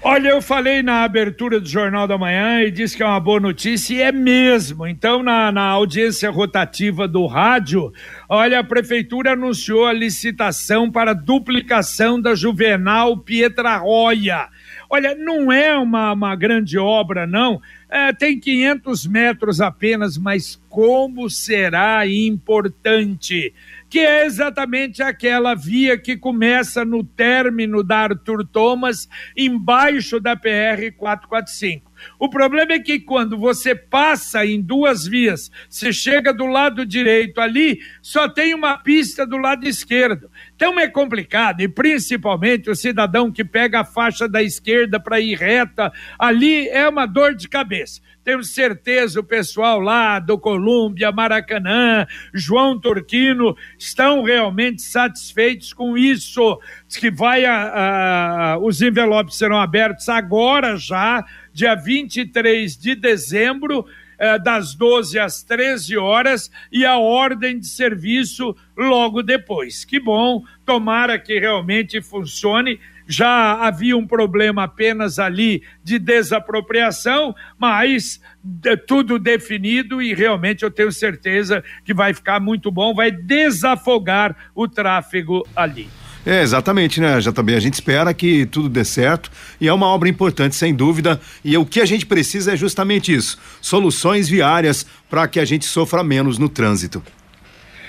Olha, 0.01 0.29
eu 0.29 0.41
falei 0.41 0.83
na 0.83 1.03
abertura 1.03 1.59
do 1.59 1.67
Jornal 1.67 2.07
da 2.07 2.17
Manhã 2.17 2.61
e 2.61 2.69
disse 2.69 2.95
que 2.95 3.01
é 3.01 3.05
uma 3.05 3.19
boa 3.19 3.39
notícia 3.39 3.93
e 3.93 4.01
é 4.01 4.11
mesmo. 4.11 4.85
Então, 4.85 5.23
na, 5.23 5.51
na 5.51 5.63
audiência 5.63 6.29
rotativa 6.29 7.07
do 7.07 7.25
rádio, 7.25 7.91
olha, 8.29 8.59
a 8.59 8.63
prefeitura 8.63 9.33
anunciou 9.33 9.85
a 9.87 9.93
licitação 9.93 10.91
para 10.91 11.13
duplicação 11.13 12.21
da 12.21 12.35
Juvenal 12.35 13.17
Pietra 13.17 13.77
Roya. 13.77 14.47
Olha, 14.89 15.15
não 15.15 15.51
é 15.51 15.75
uma, 15.75 16.13
uma 16.13 16.35
grande 16.35 16.77
obra, 16.77 17.25
não. 17.25 17.59
É, 17.97 18.11
tem 18.11 18.37
500 18.37 19.07
metros 19.07 19.61
apenas, 19.61 20.17
mas 20.17 20.61
como 20.67 21.29
será 21.29 22.05
importante! 22.05 23.53
Que 23.89 23.99
é 23.99 24.25
exatamente 24.25 25.01
aquela 25.01 25.55
via 25.55 25.97
que 25.97 26.17
começa 26.17 26.83
no 26.83 27.05
término 27.05 27.81
da 27.81 27.99
Arthur 27.99 28.45
Thomas, 28.45 29.07
embaixo 29.37 30.19
da 30.19 30.35
PR 30.35 30.91
445. 30.97 31.89
O 32.19 32.29
problema 32.29 32.73
é 32.73 32.79
que 32.79 32.99
quando 32.99 33.37
você 33.37 33.75
passa 33.75 34.45
em 34.45 34.61
duas 34.61 35.05
vias, 35.05 35.51
você 35.69 35.91
chega 35.93 36.33
do 36.33 36.45
lado 36.45 36.85
direito 36.85 37.39
ali, 37.41 37.79
só 38.01 38.27
tem 38.29 38.53
uma 38.53 38.77
pista 38.77 39.25
do 39.25 39.37
lado 39.37 39.67
esquerdo. 39.67 40.29
Então 40.55 40.79
é 40.79 40.87
complicado, 40.87 41.61
e 41.61 41.67
principalmente 41.67 42.69
o 42.69 42.75
cidadão 42.75 43.31
que 43.31 43.43
pega 43.43 43.81
a 43.81 43.85
faixa 43.85 44.27
da 44.27 44.41
esquerda 44.41 44.99
para 44.99 45.19
ir 45.19 45.35
reta, 45.37 45.91
ali 46.17 46.67
é 46.69 46.87
uma 46.87 47.05
dor 47.05 47.35
de 47.35 47.47
cabeça. 47.47 48.01
Tenho 48.23 48.43
certeza 48.43 49.19
o 49.19 49.23
pessoal 49.23 49.79
lá 49.79 50.17
do 50.17 50.35
Colômbia, 50.39 51.11
Maracanã, 51.11 52.07
João 52.33 52.79
Turquino 52.79 53.55
estão 53.77 54.23
realmente 54.23 54.81
satisfeitos 54.81 55.73
com 55.73 55.95
isso. 55.95 56.59
Diz 56.87 56.97
que 56.97 57.11
vai 57.11 57.45
a, 57.45 58.53
a- 58.53 58.57
os 58.57 58.81
envelopes 58.81 59.37
serão 59.37 59.59
abertos 59.61 60.09
agora 60.09 60.75
já, 60.75 61.23
dia 61.55 61.73
23 61.73 62.75
de 62.75 62.93
dezembro, 62.95 63.85
eh, 64.19 64.37
das 64.39 64.75
12 64.75 65.17
às 65.17 65.41
13 65.41 65.95
horas, 65.97 66.51
e 66.69 66.85
a 66.85 66.97
ordem 66.97 67.57
de 67.57 67.65
serviço 67.67 68.53
logo 68.77 69.23
depois. 69.23 69.85
Que 69.85 69.97
bom, 69.99 70.43
tomara 70.65 71.17
que 71.17 71.39
realmente 71.39 72.01
funcione. 72.01 72.77
Já 73.07 73.53
havia 73.65 73.95
um 73.95 74.05
problema 74.05 74.63
apenas 74.63 75.17
ali 75.17 75.63
de 75.83 75.97
desapropriação, 75.97 77.33
mas 77.57 78.19
de- 78.43 78.75
tudo 78.75 79.17
definido 79.17 80.01
e 80.01 80.13
realmente 80.13 80.63
eu 80.63 80.71
tenho 80.71 80.91
certeza 80.91 81.63
que 81.85 81.93
vai 81.93 82.13
ficar 82.13 82.39
muito 82.41 82.69
bom, 82.71 82.93
vai 82.93 83.11
desafogar 83.11 84.35
o 84.53 84.67
tráfego 84.67 85.47
ali. 85.55 85.87
É, 86.25 86.41
exatamente, 86.41 86.99
né, 86.99 87.19
JB? 87.19 87.53
A 87.53 87.59
gente 87.59 87.75
espera 87.75 88.13
que 88.13 88.47
tudo 88.47 88.67
dê 88.67 88.83
certo 88.83 89.29
e 89.61 89.67
é 89.67 89.73
uma 89.73 89.85
obra 89.85 90.09
importante, 90.09 90.55
sem 90.55 90.73
dúvida. 90.73 91.21
E 91.43 91.55
o 91.55 91.65
que 91.65 91.79
a 91.79 91.85
gente 91.85 92.05
precisa 92.05 92.53
é 92.53 92.57
justamente 92.57 93.13
isso: 93.13 93.37
soluções 93.61 94.27
viárias 94.27 94.87
para 95.07 95.27
que 95.27 95.39
a 95.39 95.45
gente 95.45 95.65
sofra 95.65 96.03
menos 96.03 96.39
no 96.39 96.49
trânsito. 96.49 97.03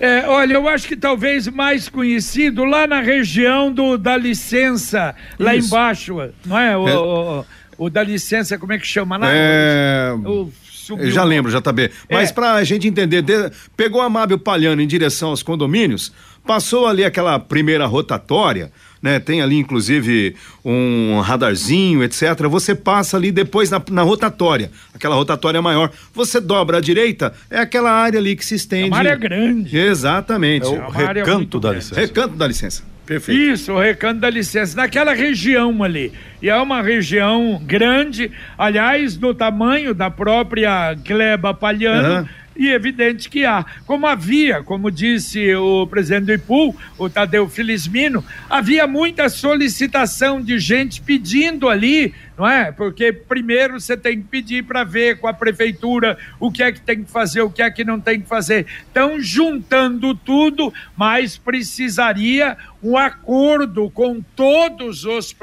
É, 0.00 0.26
olha, 0.26 0.54
eu 0.54 0.66
acho 0.66 0.88
que 0.88 0.96
talvez 0.96 1.46
mais 1.46 1.90
conhecido 1.90 2.64
lá 2.64 2.86
na 2.86 3.02
região 3.02 3.70
do 3.70 3.98
da 3.98 4.16
licença, 4.16 5.14
lá 5.38 5.54
Isso. 5.54 5.68
embaixo, 5.68 6.16
não 6.46 6.58
é? 6.58 6.74
O, 6.74 6.88
é. 6.88 6.98
O, 6.98 7.44
o, 7.80 7.88
da 7.88 8.02
licença, 8.02 8.58
como 8.58 8.74
é 8.74 8.78
que 8.78 8.86
chama 8.86 9.16
lá? 9.16 9.28
É... 9.30 10.12
O, 10.24 10.52
eu 10.98 11.10
já 11.10 11.24
lembro, 11.24 11.50
JB. 11.50 11.90
Mas 12.10 12.28
é. 12.28 12.32
para 12.32 12.54
a 12.54 12.64
gente 12.64 12.86
entender, 12.86 13.22
de... 13.22 13.50
pegou 13.74 14.02
a 14.02 14.10
Mábio 14.10 14.38
Palhano 14.38 14.82
em 14.82 14.86
direção 14.86 15.30
aos 15.30 15.42
condomínios, 15.42 16.12
passou 16.46 16.86
ali 16.86 17.04
aquela 17.04 17.38
primeira 17.38 17.86
rotatória, 17.86 18.70
né? 19.00 19.18
Tem 19.18 19.40
ali, 19.40 19.56
inclusive, 19.56 20.36
um 20.62 21.20
radarzinho, 21.20 22.02
etc. 22.04 22.46
Você 22.50 22.74
passa 22.74 23.16
ali 23.16 23.32
depois 23.32 23.70
na, 23.70 23.80
na 23.90 24.02
rotatória, 24.02 24.70
aquela 24.92 25.14
rotatória 25.14 25.62
maior. 25.62 25.90
Você 26.12 26.38
dobra 26.38 26.78
à 26.78 26.80
direita, 26.82 27.32
é 27.48 27.60
aquela 27.60 27.92
área 27.92 28.18
ali 28.18 28.36
que 28.36 28.44
se 28.44 28.56
estende. 28.56 28.88
É 28.88 28.88
uma 28.88 28.98
área 28.98 29.16
grande. 29.16 29.74
Exatamente. 29.74 30.66
É 30.66 30.68
o 30.68 31.00
é 31.00 31.12
recanto 31.14 31.58
da 31.58 31.72
licença. 31.72 32.00
Recanto 32.00 32.36
da 32.36 32.46
licença. 32.46 32.82
Perfeito. 33.10 33.40
Isso, 33.40 33.72
o 33.72 33.80
recanto 33.80 34.20
da 34.20 34.30
licença, 34.30 34.76
naquela 34.76 35.12
região 35.12 35.82
ali. 35.82 36.12
E 36.40 36.48
é 36.48 36.54
uma 36.54 36.80
região 36.80 37.60
grande, 37.60 38.30
aliás, 38.56 39.16
do 39.16 39.34
tamanho 39.34 39.92
da 39.92 40.08
própria 40.08 40.94
Gleba 40.94 41.52
Palhano. 41.52 42.20
Uhum 42.20 42.40
e 42.56 42.68
evidente 42.68 43.30
que 43.30 43.46
há. 43.46 43.64
Como 43.86 44.06
havia, 44.06 44.62
como 44.62 44.90
disse 44.90 45.54
o 45.54 45.86
presidente 45.86 46.26
do 46.26 46.32
IPU, 46.34 46.76
o 46.98 47.08
Tadeu 47.08 47.48
Felizmino, 47.48 48.22
havia 48.50 48.86
muita 48.86 49.30
solicitação 49.30 50.42
de 50.42 50.58
gente 50.58 51.00
pedindo 51.00 51.70
ali 51.70 52.12
não 52.40 52.48
é? 52.48 52.72
Porque 52.72 53.12
primeiro 53.12 53.78
você 53.78 53.94
tem 53.98 54.16
que 54.16 54.26
pedir 54.26 54.64
para 54.64 54.82
ver 54.82 55.18
com 55.18 55.28
a 55.28 55.32
prefeitura 55.34 56.16
o 56.40 56.50
que 56.50 56.62
é 56.62 56.72
que 56.72 56.80
tem 56.80 57.04
que 57.04 57.10
fazer, 57.10 57.42
o 57.42 57.50
que 57.50 57.60
é 57.60 57.70
que 57.70 57.84
não 57.84 58.00
tem 58.00 58.18
que 58.18 58.26
fazer. 58.26 58.64
Então, 58.90 59.20
juntando 59.20 60.14
tudo, 60.14 60.72
mas 60.96 61.36
precisaria 61.36 62.56
um 62.82 62.96
acordo 62.96 63.90
com 63.90 64.20
todos 64.34 65.04
os, 65.04 65.34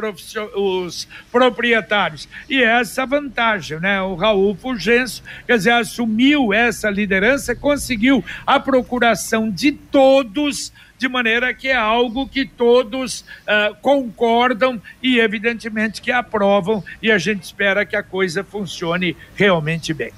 os 0.55 1.07
proprietários. 1.31 2.27
E 2.49 2.61
essa 2.61 3.05
vantagem, 3.05 3.79
né? 3.79 4.01
O 4.01 4.15
Raul 4.15 4.55
Fulgêncio, 4.55 5.23
quer 5.45 5.57
dizer, 5.57 5.71
assumiu 5.71 6.53
essa 6.53 6.89
liderança, 6.89 7.55
conseguiu 7.55 8.23
a 8.45 8.59
procuração 8.59 9.49
de 9.49 9.71
todos 9.71 10.71
de 10.97 11.07
maneira 11.07 11.53
que 11.53 11.67
é 11.67 11.75
algo 11.75 12.27
que 12.27 12.43
todos 12.45 13.21
uh, 13.21 13.75
concordam 13.81 14.81
e, 15.01 15.19
evidentemente, 15.19 16.01
que 16.01 16.11
aprovam, 16.11 16.83
e 17.01 17.11
a 17.11 17.19
gente 17.19 17.43
espera 17.43 17.85
que 17.85 17.95
a 17.95 18.01
coisa 18.01 18.43
funcione 18.43 19.15
realmente 19.35 19.93
bem. 19.93 20.11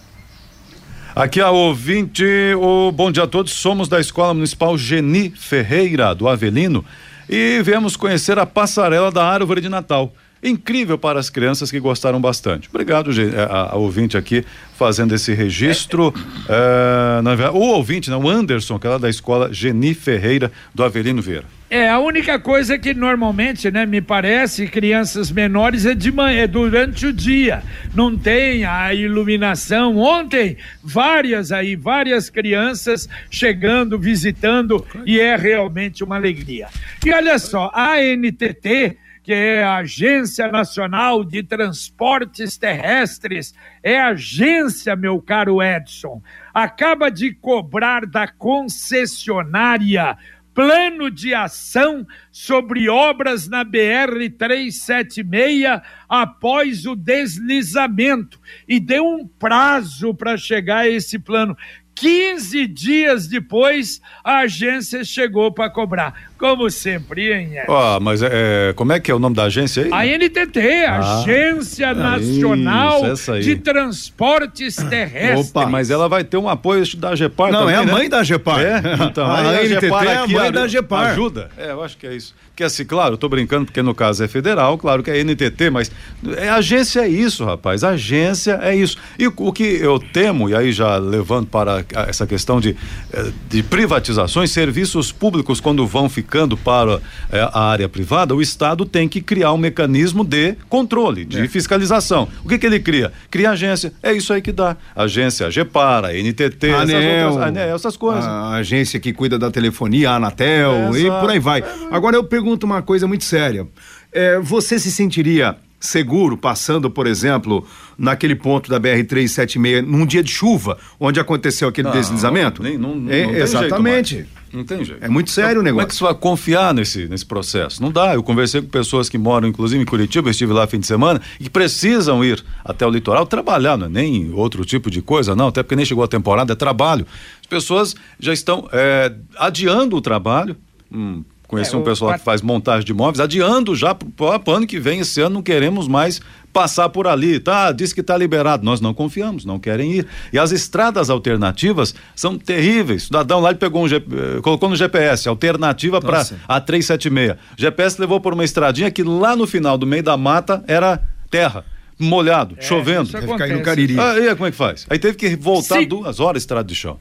Aqui 1.16 1.42
a 1.42 1.50
ouvinte, 1.50 2.24
o 2.56 2.92
bom 2.94 3.12
dia 3.12 3.24
a 3.24 3.28
todos, 3.28 3.52
somos 3.52 3.90
da 3.90 4.00
Escola 4.00 4.34
Municipal 4.34 4.78
Geni 4.78 5.32
Ferreira, 5.32 6.16
do 6.16 6.30
Avelino, 6.30 6.86
e 7.30 7.62
viemos 7.62 7.96
conhecer 7.96 8.40
a 8.40 8.46
passarela 8.46 9.12
da 9.12 9.24
árvore 9.24 9.62
de 9.62 9.70
Natal 9.70 10.12
incrível 10.42 10.98
para 10.98 11.20
as 11.20 11.30
crianças 11.30 11.70
que 11.70 11.80
gostaram 11.80 12.20
bastante. 12.20 12.70
Obrigado, 12.70 13.12
a, 13.12 13.44
a, 13.44 13.72
a 13.74 13.76
ouvinte 13.76 14.18
aqui 14.18 14.46
fazendo 14.78 15.14
esse 15.14 15.34
registro. 15.34 16.14
É, 16.48 17.22
na, 17.22 17.52
o 17.52 17.60
ouvinte, 17.60 18.10
né, 18.10 18.16
o 18.16 18.28
Anderson, 18.30 18.80
que 18.80 18.88
é 18.88 18.90
lá 18.90 18.98
da 18.98 19.10
escola 19.10 19.54
Geni 19.54 19.94
Ferreira 19.94 20.52
do 20.74 20.84
Avelino 20.84 21.22
Vieira. 21.22 21.59
É, 21.70 21.88
a 21.88 22.00
única 22.00 22.40
coisa 22.40 22.80
que 22.80 22.96
normalmente, 22.96 23.70
né, 23.70 23.86
me 23.86 24.02
parece, 24.02 24.66
crianças 24.66 25.32
menores 25.32 25.86
é 25.86 25.94
de 25.94 26.12
manhã, 26.12 26.42
é 26.42 26.48
durante 26.48 27.06
o 27.06 27.14
dia. 27.14 27.62
Não 27.94 28.18
tem 28.18 28.66
a 28.66 28.92
iluminação. 28.92 29.96
Ontem, 29.98 30.58
várias 30.84 31.52
aí, 31.52 31.76
várias 31.76 32.28
crianças 32.28 33.08
chegando, 33.30 34.00
visitando, 34.00 34.84
e 35.06 35.20
é 35.20 35.36
realmente 35.36 36.04
uma 36.04 36.16
alegria. 36.16 36.70
E 37.06 37.14
olha 37.14 37.38
só, 37.38 37.70
a 37.72 37.98
NTT 37.98 38.98
que 39.22 39.34
é 39.34 39.64
a 39.64 39.76
Agência 39.76 40.48
Nacional 40.48 41.24
de 41.24 41.44
Transportes 41.44 42.58
Terrestres, 42.58 43.54
é 43.84 44.00
agência, 44.00 44.96
meu 44.96 45.22
caro 45.22 45.62
Edson, 45.62 46.20
acaba 46.52 47.12
de 47.12 47.36
cobrar 47.36 48.08
da 48.08 48.28
concessionária 48.28 50.18
plano 50.60 51.10
de 51.10 51.34
ação 51.34 52.06
sobre 52.30 52.90
obras 52.90 53.48
na 53.48 53.64
BR 53.64 54.30
376 54.38 55.82
após 56.10 56.86
o 56.86 56.98
deslizamento 56.98 58.38
e 58.68 58.78
deu 58.78 59.08
um 59.08 59.26
prazo 59.26 60.14
para 60.14 60.36
chegar 60.36 60.80
a 60.80 60.90
esse 60.90 61.18
plano. 61.18 61.56
15 61.96 62.68
dias 62.68 63.26
depois, 63.26 64.02
a 64.22 64.40
agência 64.40 65.02
chegou 65.06 65.50
para 65.50 65.70
cobrar. 65.70 66.29
Como 66.40 66.70
sempre, 66.72 67.34
hein? 67.34 67.52
Ó, 67.68 67.98
oh, 67.98 68.00
mas 68.00 68.22
é, 68.24 68.72
como 68.74 68.94
é 68.94 69.00
que 69.00 69.12
é 69.12 69.14
o 69.14 69.20
nome 69.20 69.36
da 69.36 69.44
agência 69.44 69.84
aí? 69.84 70.14
A 70.14 70.18
NTT, 70.18 70.86
ah, 70.88 71.20
Agência 71.20 71.94
Nacional 71.94 73.12
isso, 73.12 73.38
de 73.42 73.58
Transportes 73.58 74.78
Terrestres. 74.78 75.50
Opa, 75.50 75.66
mas 75.66 75.92
ela 75.92 76.08
vai 76.08 76.24
ter 76.24 76.38
um 76.38 76.48
apoio 76.48 76.86
da 76.96 77.14
GEPAR 77.14 77.52
Não, 77.52 77.60
também, 77.60 77.76
é 77.76 77.78
a 77.80 77.84
né? 77.84 77.92
mãe 77.92 78.10
da 78.10 78.24
GEPAR. 78.24 78.62
É? 78.62 78.82
Então, 79.10 79.26
a, 79.26 79.40
a, 79.40 79.50
a 79.50 79.64
NTT 79.64 79.86
é 79.88 80.16
a 80.16 80.28
mãe 80.28 80.50
da 80.50 80.66
GEPAR. 80.66 81.12
Ajuda. 81.12 81.50
É, 81.58 81.72
eu 81.72 81.84
acho 81.84 81.98
que 81.98 82.08
é 82.08 82.16
isso. 82.16 82.34
Porque 82.60 82.66
assim, 82.66 82.84
claro, 82.84 83.14
eu 83.14 83.18
tô 83.18 83.30
brincando 83.30 83.66
porque 83.66 83.82
no 83.82 83.96
caso 83.96 84.22
é 84.22 84.28
federal, 84.28 84.78
claro 84.78 85.02
que 85.02 85.10
é 85.10 85.24
NTT, 85.24 85.70
mas 85.70 85.90
é, 86.36 86.50
agência 86.50 87.00
é 87.00 87.08
isso, 87.08 87.46
rapaz. 87.46 87.86
Agência 87.86 88.60
é 88.62 88.76
isso. 88.76 88.98
E 89.18 89.28
o 89.28 89.54
que 89.54 89.64
eu 89.64 89.98
temo, 89.98 90.50
e 90.50 90.54
aí 90.54 90.74
já 90.74 90.98
levando 90.98 91.48
para 91.48 91.86
essa 92.08 92.28
questão 92.28 92.60
de, 92.60 92.76
eh, 93.14 93.32
de 93.50 93.64
privatizações, 93.64 94.52
serviços 94.52 95.10
públicos, 95.10 95.62
quando 95.62 95.88
vão 95.88 96.10
ficando 96.30 96.56
para 96.56 97.02
eh, 97.32 97.50
a 97.52 97.60
área 97.60 97.90
privada, 97.90 98.36
o 98.36 98.42
Estado 98.42 98.86
tem 98.86 99.10
que 99.10 99.20
criar 99.20 99.52
um 99.52 99.58
mecanismo 99.58 100.24
de 100.24 100.56
controle, 100.70 101.26
de 101.26 101.40
é. 101.40 101.48
fiscalização. 101.48 102.28
O 102.46 102.48
que, 102.48 102.60
que 102.60 102.68
ele 102.68 102.80
cria? 102.80 103.12
Cria 103.32 103.50
agência. 103.50 103.92
É 104.04 104.14
isso 104.14 104.32
aí 104.32 104.40
que 104.40 104.52
dá. 104.52 104.78
Agência 104.96 105.48
a 105.48 105.50
GEPAR, 105.50 106.06
a 106.06 106.14
NTT, 106.14 106.70
Anel, 106.70 106.98
essas, 107.00 107.32
outras, 107.32 107.48
Anel, 107.48 107.76
essas 107.76 107.98
coisas. 107.98 108.26
A 108.26 108.50
agência 108.52 109.00
que 109.00 109.12
cuida 109.12 109.40
da 109.40 109.50
telefonia, 109.50 110.12
a 110.12 110.16
Anatel, 110.18 110.94
é, 110.94 111.00
e 111.00 111.10
por 111.20 111.32
aí 111.32 111.40
vai. 111.40 111.64
Agora 111.90 112.16
eu 112.16 112.24
pergunto 112.24 112.68
uma 112.68 112.84
coisa 112.84 113.08
muito 113.08 113.24
séria. 113.24 113.68
É, 114.12 114.38
você 114.40 114.78
se 114.78 114.92
sentiria 114.92 115.58
seguro 115.80 116.38
passando, 116.38 116.90
por 116.90 117.08
exemplo, 117.08 117.66
naquele 117.98 118.36
ponto 118.36 118.70
da 118.70 118.78
BR 118.78 119.04
376 119.08 119.86
num 119.86 120.06
dia 120.06 120.22
de 120.22 120.32
chuva, 120.32 120.78
onde 121.00 121.20
aconteceu 121.20 121.70
aquele 121.70 121.88
não, 121.88 121.96
deslizamento? 121.96 122.62
Não, 122.62 122.96
não, 122.96 123.12
é, 123.12 123.26
não 123.26 123.36
exatamente. 123.36 124.16
Jeito, 124.16 124.30
não 124.52 124.64
tem 124.64 124.84
jeito. 124.84 125.04
É 125.04 125.08
muito 125.08 125.30
sério 125.30 125.62
o 125.62 125.64
negócio. 125.64 125.76
Como 125.76 125.82
é 125.82 125.88
que 125.88 125.96
você 125.96 126.04
vai 126.04 126.16
confiar 126.16 126.74
nesse, 126.74 127.08
nesse 127.08 127.26
processo? 127.26 127.82
Não 127.82 127.92
dá. 127.92 128.14
Eu 128.14 128.24
conversei 128.24 128.62
com 128.62 128.68
pessoas 128.68 129.08
que 129.08 129.18
moram, 129.18 129.48
inclusive, 129.48 129.82
em 129.82 129.86
Curitiba, 129.86 130.30
estive 130.30 130.52
lá 130.52 130.68
fim 130.68 130.80
de 130.80 130.88
semana, 130.88 131.22
e 131.40 131.44
que 131.44 131.50
precisam 131.50 132.24
ir 132.24 132.44
até 132.64 132.86
o 132.86 132.90
litoral 132.90 133.26
trabalhar, 133.26 133.78
não 133.78 133.86
é 133.86 133.90
nem 133.90 134.32
outro 134.34 134.66
tipo 134.66 134.90
de 134.90 135.02
coisa, 135.02 135.36
não, 135.36 135.48
até 135.48 135.64
porque 135.64 135.76
nem 135.76 135.86
chegou 135.86 136.04
a 136.04 136.08
temporada, 136.08 136.54
é 136.54 136.56
trabalho. 136.56 137.06
As 137.42 137.48
pessoas 137.48 137.96
já 138.20 138.34
estão 138.34 138.68
é, 138.72 139.14
adiando 139.38 139.96
o 139.96 140.02
trabalho. 140.02 140.56
Hum, 140.92 141.24
Conheci 141.50 141.74
é, 141.74 141.78
um 141.80 141.82
pessoal 141.84 142.14
que 142.14 142.20
faz 142.24 142.44
montagem 142.44 142.86
de 142.86 142.92
imóveis, 142.92 143.20
adiando 143.20 143.76
já 143.76 143.96
para 143.96 144.40
o 144.46 144.52
ano 144.52 144.68
que 144.68 144.80
vem, 144.80 145.00
esse 145.00 145.20
ano 145.20 145.34
não 145.36 145.42
queremos 145.42 145.88
mais 145.88 146.22
passar 146.54 146.90
por 146.90 147.08
ali, 147.08 147.40
tá? 147.40 147.72
Diz 147.72 147.92
que 147.92 148.02
está 148.02 148.16
liberado. 148.16 148.64
Nós 148.64 148.80
não 148.80 148.94
confiamos, 148.94 149.46
não 149.46 149.58
querem 149.58 149.94
ir. 149.94 150.08
E 150.32 150.38
as 150.38 150.52
estradas 150.52 151.10
alternativas 151.10 151.96
são 152.16 152.38
terríveis. 152.38 153.04
O 153.04 153.06
cidadão 153.08 153.40
lá 153.40 153.50
ele 153.50 153.58
pegou 153.58 153.84
um 153.84 153.88
G... 153.88 153.96
Eh, 153.96 154.42
colocou 154.44 154.70
no 154.70 154.76
GPS, 154.76 155.28
alternativa 155.28 156.00
para 156.00 156.24
a 156.48 156.62
376. 156.62 157.32
O 157.58 157.60
GPS 157.60 158.00
levou 158.00 158.22
por 158.22 158.36
uma 158.36 158.44
estradinha 158.44 158.92
que 158.92 159.02
lá 159.02 159.36
no 159.36 159.48
final 159.48 159.76
do 159.76 159.88
meio 159.88 160.04
da 160.04 160.16
mata 160.16 160.64
era 160.68 161.02
terra 161.32 161.66
molhado, 161.98 162.56
chovendo. 162.60 163.10
isso 163.10 163.20
Deve 163.20 163.38
cair 163.38 163.58
no. 163.58 163.64
Cariri. 163.64 164.00
Aí 164.00 164.36
como 164.36 164.46
é 164.46 164.52
que 164.52 164.58
faz? 164.58 164.86
Aí 164.88 165.00
teve 165.00 165.18
que 165.18 165.36
voltar 165.36 165.80
Se- 165.80 165.86
duas 165.88 166.20
horas 166.20 166.44
estrada 166.44 166.68
de 166.68 166.76
chão. 166.76 167.00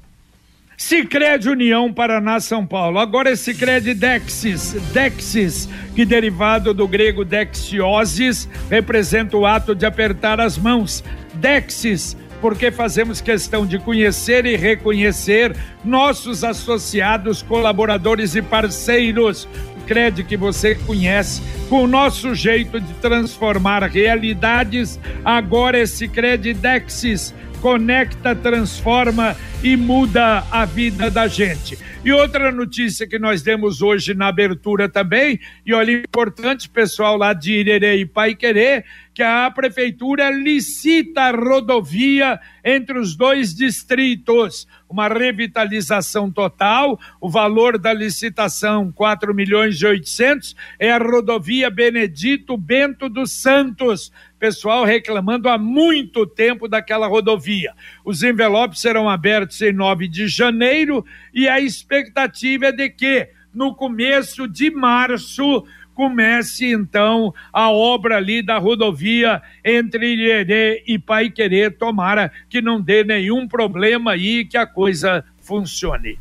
Sicredi 0.79 1.49
União 1.49 1.93
Paraná 1.93 2.39
São 2.39 2.65
Paulo. 2.65 3.01
Agora 3.01 3.31
é 3.31 3.37
Sicredi 3.37 3.95
Dexis. 3.95 4.77
Dexis, 4.93 5.69
que 5.93 6.05
derivado 6.05 6.73
do 6.73 6.87
grego 6.87 7.25
dexiosis, 7.25 8.49
representa 8.71 9.37
o 9.37 9.45
ato 9.45 9.75
de 9.75 9.85
apertar 9.85 10.41
as 10.41 10.57
mãos. 10.57 11.03
Dexis, 11.35 12.17
porque 12.41 12.71
fazemos 12.71 13.21
questão 13.21 13.67
de 13.67 13.81
conhecer 13.81 14.47
e 14.47 14.55
reconhecer 14.55 15.57
nossos 15.85 16.45
associados, 16.45 17.43
colaboradores 17.43 18.37
e 18.37 18.41
parceiros. 18.41 19.49
O 19.77 19.85
Cred 19.85 20.23
que 20.23 20.37
você 20.37 20.77
conhece, 20.77 21.43
com 21.69 21.83
o 21.83 21.89
nosso 21.89 22.37
jeito 22.37 22.81
de 22.81 22.95
transformar 22.95 23.83
realidades, 23.83 25.01
agora 25.25 25.77
é 25.77 25.87
Sicredi 25.87 26.55
Dexis 26.55 27.35
conecta, 27.61 28.35
transforma 28.35 29.37
e 29.63 29.77
muda 29.77 30.45
a 30.51 30.65
vida 30.65 31.11
da 31.11 31.27
gente. 31.27 31.79
E 32.05 32.13
outra 32.13 32.53
notícia 32.53 33.07
que 33.07 33.19
nós 33.19 33.43
demos 33.43 33.83
hoje 33.83 34.15
na 34.15 34.29
abertura 34.29 34.89
também, 34.89 35.41
e 35.67 35.75
olha, 35.75 35.93
importante, 35.93 36.69
pessoal 36.69 37.17
lá 37.17 37.33
de 37.33 37.53
Irerê 37.55 37.97
e 37.97 38.07
Pai 38.07 38.35
Querer, 38.35 38.85
que 39.19 39.23
a 39.25 39.51
prefeitura 39.51 40.31
licita 40.31 41.23
a 41.23 41.31
rodovia 41.33 42.39
entre 42.65 42.97
os 42.97 43.17
dois 43.17 43.53
distritos. 43.53 44.69
Uma 44.89 45.09
revitalização 45.09 46.31
total, 46.31 46.97
o 47.21 47.29
valor 47.29 47.79
da 47.79 47.93
licitação, 47.93 48.93
4 48.93 49.35
milhões 49.35 49.83
e 49.83 49.87
800, 49.87 50.55
é 50.79 50.93
a 50.93 50.99
rodovia 50.99 51.69
Benedito 51.69 52.57
Bento 52.57 53.09
dos 53.09 53.33
Santos. 53.33 54.13
Pessoal 54.39 54.85
reclamando 54.85 55.49
há 55.49 55.59
muito 55.59 56.25
tempo 56.25 56.69
daquela 56.69 57.09
rodovia. 57.09 57.75
Os 58.05 58.23
envelopes 58.23 58.81
serão 58.81 59.11
abertos 59.11 59.61
em 59.61 59.73
9 59.73 60.07
de 60.07 60.29
janeiro 60.29 61.05
e 61.35 61.49
a 61.49 61.59
expectativa 61.59 62.67
é 62.67 62.73
de 62.73 62.89
que 62.89 63.31
no 63.53 63.75
começo 63.75 64.47
de 64.47 64.71
março 64.71 65.67
comece 65.99 66.71
então 66.71 67.35
a 67.53 67.73
obra 67.73 68.19
ali 68.19 68.41
da 68.41 68.57
rodovia 68.57 69.43
entre 69.65 70.13
Irerê 70.13 70.85
e 70.87 70.97
Paiquerê. 70.97 71.73
Tomara 71.73 72.31
que 72.49 72.63
não 72.63 72.81
dê 72.81 73.03
nenhum 73.03 73.49
problema 73.49 74.13
aí, 74.13 74.45
que 74.45 74.57
a 74.57 74.65
coisa 74.65 75.25
funcione. 75.41 76.17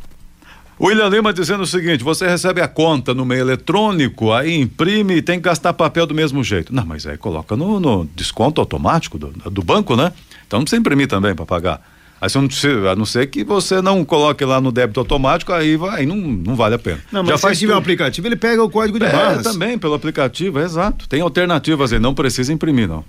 William 0.81 1.09
Lima 1.09 1.31
dizendo 1.31 1.61
o 1.61 1.67
seguinte: 1.67 2.03
você 2.03 2.27
recebe 2.27 2.59
a 2.59 2.67
conta 2.67 3.13
no 3.13 3.23
meio 3.23 3.41
eletrônico, 3.41 4.33
aí 4.33 4.59
imprime 4.59 5.17
e 5.17 5.21
tem 5.21 5.37
que 5.37 5.45
gastar 5.45 5.73
papel 5.73 6.07
do 6.07 6.15
mesmo 6.15 6.43
jeito. 6.43 6.73
Não, 6.73 6.83
mas 6.83 7.05
aí 7.05 7.15
coloca 7.15 7.55
no, 7.55 7.79
no 7.79 8.05
desconto 8.15 8.59
automático 8.59 9.19
do, 9.19 9.27
do 9.27 9.63
banco, 9.63 9.95
né? 9.95 10.11
Então 10.47 10.57
não 10.57 10.63
precisa 10.63 10.79
imprimir 10.79 11.07
também 11.07 11.35
para 11.35 11.45
pagar. 11.45 11.96
Aí 12.19 12.29
você 12.29 12.37
não 12.39 12.47
precisa, 12.47 12.89
a 12.91 12.95
não 12.95 13.05
ser 13.05 13.27
que 13.27 13.43
você 13.43 13.81
não 13.81 14.03
coloque 14.03 14.43
lá 14.43 14.59
no 14.59 14.71
débito 14.71 14.99
automático, 14.99 15.53
aí 15.53 15.75
vai, 15.75 15.99
aí 16.01 16.05
não, 16.05 16.15
não 16.17 16.55
vale 16.55 16.73
a 16.75 16.79
pena. 16.79 16.99
Não, 17.11 17.23
mas 17.23 17.39
se 17.39 17.55
tiver 17.57 17.75
um 17.75 17.77
aplicativo, 17.77 18.27
ele 18.27 18.35
pega 18.35 18.63
o 18.63 18.69
código 18.69 18.97
de 18.97 19.05
É, 19.05 19.11
barras. 19.11 19.43
também 19.43 19.77
pelo 19.77 19.93
aplicativo, 19.93 20.59
exato. 20.59 21.07
Tem 21.07 21.21
alternativas 21.21 21.93
aí, 21.93 21.99
não 21.99 22.15
precisa 22.15 22.51
imprimir, 22.51 22.87
não. 22.87 23.05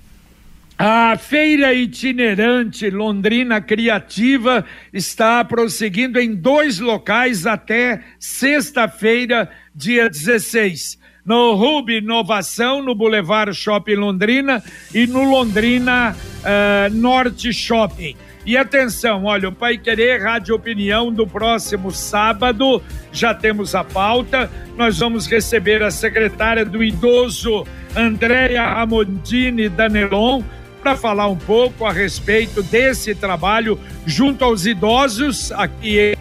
A 0.81 1.17
feira 1.19 1.75
itinerante 1.75 2.89
Londrina 2.89 3.61
Criativa 3.61 4.65
está 4.93 5.45
prosseguindo 5.45 6.21
em 6.21 6.33
dois 6.35 6.79
locais 6.79 7.47
até 7.47 8.01
sexta-feira, 8.21 9.51
dia 9.75 10.09
16. 10.09 10.99
No 11.25 11.55
Hub 11.55 11.91
Inovação, 11.93 12.83
no 12.83 12.95
Boulevard 12.95 13.53
Shopping 13.55 13.97
Londrina 13.97 14.63
e 14.95 15.07
no 15.07 15.25
Londrina 15.29 16.17
eh, 16.45 16.89
Norte 16.93 17.53
Shopping. 17.53 18.17
E 18.49 18.57
atenção, 18.57 19.25
olha, 19.25 19.51
o 19.51 19.53
Pai 19.53 19.77
Querer 19.77 20.23
Rádio 20.23 20.55
Opinião 20.55 21.13
do 21.13 21.27
próximo 21.27 21.91
sábado, 21.93 22.83
já 23.13 23.35
temos 23.35 23.75
a 23.75 23.85
pauta. 23.85 24.51
Nós 24.75 24.99
vamos 25.01 25.27
receber 25.27 25.83
a 25.83 25.91
secretária 25.91 26.65
do 26.65 26.83
Idoso, 26.83 27.67
Andréia 27.95 28.65
Ramondini 28.65 29.69
Danelon, 29.69 30.43
para 30.81 30.97
falar 30.97 31.29
um 31.29 31.37
pouco 31.37 31.85
a 31.85 31.93
respeito 31.93 32.63
desse 32.63 33.15
trabalho 33.15 33.79
junto 34.07 34.43
aos 34.43 34.65
idosos 34.65 35.53
aqui 35.53 36.17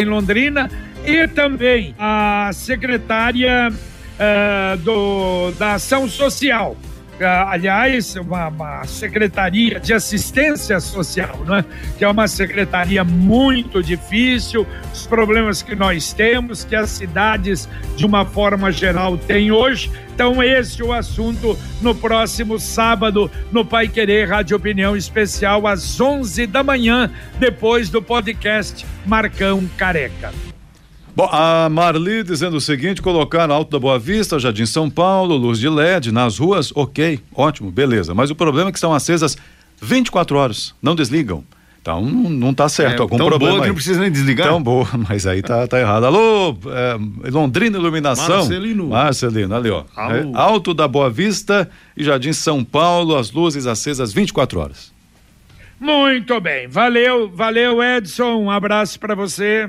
em 0.00 0.04
Londrina 0.04 0.68
e 1.06 1.28
também 1.28 1.94
a 1.96 2.50
secretária 2.52 3.72
eh, 4.18 4.76
do, 4.78 5.52
da 5.52 5.74
Ação 5.74 6.08
Social. 6.08 6.76
Ah, 7.20 7.50
aliás, 7.50 8.14
uma, 8.16 8.48
uma 8.48 8.84
secretaria 8.84 9.80
de 9.80 9.92
assistência 9.92 10.78
social, 10.80 11.44
né? 11.44 11.64
que 11.96 12.04
é 12.04 12.08
uma 12.08 12.28
secretaria 12.28 13.02
muito 13.02 13.82
difícil, 13.82 14.66
os 14.92 15.06
problemas 15.06 15.62
que 15.62 15.74
nós 15.74 16.12
temos, 16.12 16.64
que 16.64 16.76
as 16.76 16.90
cidades, 16.90 17.68
de 17.96 18.06
uma 18.06 18.24
forma 18.24 18.70
geral, 18.70 19.16
têm 19.18 19.50
hoje. 19.50 19.90
Então, 20.14 20.42
esse 20.42 20.82
é 20.82 20.84
o 20.84 20.92
assunto 20.92 21.56
no 21.80 21.94
próximo 21.94 22.58
sábado, 22.58 23.30
no 23.52 23.64
Pai 23.64 23.88
Querer 23.88 24.28
Rádio 24.28 24.56
Opinião 24.56 24.96
Especial, 24.96 25.66
às 25.66 26.00
11 26.00 26.46
da 26.46 26.62
manhã, 26.62 27.10
depois 27.38 27.88
do 27.88 28.02
podcast 28.02 28.84
Marcão 29.06 29.68
Careca. 29.76 30.47
Bom, 31.18 31.28
a 31.32 31.68
Marli 31.68 32.22
dizendo 32.22 32.58
o 32.58 32.60
seguinte: 32.60 33.02
colocar 33.02 33.50
Alto 33.50 33.72
da 33.72 33.80
Boa 33.80 33.98
Vista, 33.98 34.38
Jardim 34.38 34.66
São 34.66 34.88
Paulo, 34.88 35.34
luz 35.34 35.58
de 35.58 35.68
LED 35.68 36.12
nas 36.12 36.38
ruas, 36.38 36.70
ok, 36.76 37.18
ótimo, 37.34 37.72
beleza. 37.72 38.14
Mas 38.14 38.30
o 38.30 38.36
problema 38.36 38.68
é 38.68 38.72
que 38.72 38.78
estão 38.78 38.94
acesas 38.94 39.36
24 39.82 40.38
horas, 40.38 40.72
não 40.80 40.94
desligam. 40.94 41.42
Então 41.82 42.00
não, 42.00 42.30
não 42.30 42.54
tá 42.54 42.68
certo, 42.68 43.00
É, 43.00 43.02
algum 43.02 43.16
tão 43.16 43.26
problema. 43.26 43.54
boa 43.54 43.62
que 43.62 43.66
não 43.66 43.74
precisa 43.74 44.00
nem 44.00 44.12
desligar. 44.12 44.46
Tão 44.46 44.62
boa, 44.62 44.86
mas 45.08 45.26
aí 45.26 45.42
tá, 45.42 45.66
tá 45.66 45.80
errado. 45.80 46.04
Alô, 46.04 46.56
é, 46.68 47.30
Londrina 47.32 47.76
Iluminação. 47.76 48.36
Marcelino. 48.36 48.86
Marcelino, 48.86 49.56
ali 49.56 49.70
ó. 49.70 49.82
Alô. 49.96 50.14
É, 50.14 50.30
Alto 50.34 50.72
da 50.72 50.86
Boa 50.86 51.10
Vista 51.10 51.68
e 51.96 52.04
Jardim 52.04 52.32
São 52.32 52.62
Paulo, 52.62 53.16
as 53.16 53.32
luzes 53.32 53.66
acesas 53.66 54.12
24 54.12 54.60
horas. 54.60 54.92
Muito 55.80 56.40
bem, 56.40 56.68
valeu, 56.68 57.28
valeu 57.28 57.82
Edson, 57.82 58.36
um 58.36 58.52
abraço 58.52 59.00
para 59.00 59.16
você. 59.16 59.68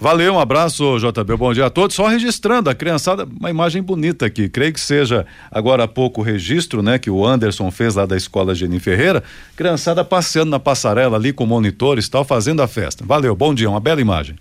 Valeu, 0.00 0.34
um 0.34 0.40
abraço, 0.40 0.98
JB. 0.98 1.36
Bom 1.36 1.52
dia 1.52 1.66
a 1.66 1.70
todos. 1.70 1.94
Só 1.94 2.08
registrando 2.08 2.68
a 2.68 2.74
criançada, 2.74 3.24
uma 3.24 3.48
imagem 3.48 3.80
bonita 3.80 4.26
aqui. 4.26 4.48
Creio 4.48 4.72
que 4.72 4.80
seja 4.80 5.24
agora 5.52 5.84
há 5.84 5.88
pouco 5.88 6.20
o 6.20 6.24
registro, 6.24 6.82
né, 6.82 6.98
que 6.98 7.08
o 7.08 7.24
Anderson 7.24 7.70
fez 7.70 7.94
lá 7.94 8.04
da 8.04 8.16
escola 8.16 8.56
Geni 8.56 8.80
Ferreira. 8.80 9.22
Criançada 9.54 10.04
passeando 10.04 10.50
na 10.50 10.58
passarela 10.58 11.16
ali 11.16 11.32
com 11.32 11.46
monitores 11.46 12.06
e 12.06 12.10
tal, 12.10 12.24
fazendo 12.24 12.60
a 12.60 12.66
festa. 12.66 13.04
Valeu, 13.06 13.36
bom 13.36 13.54
dia, 13.54 13.70
uma 13.70 13.78
bela 13.78 14.00
imagem. 14.00 14.36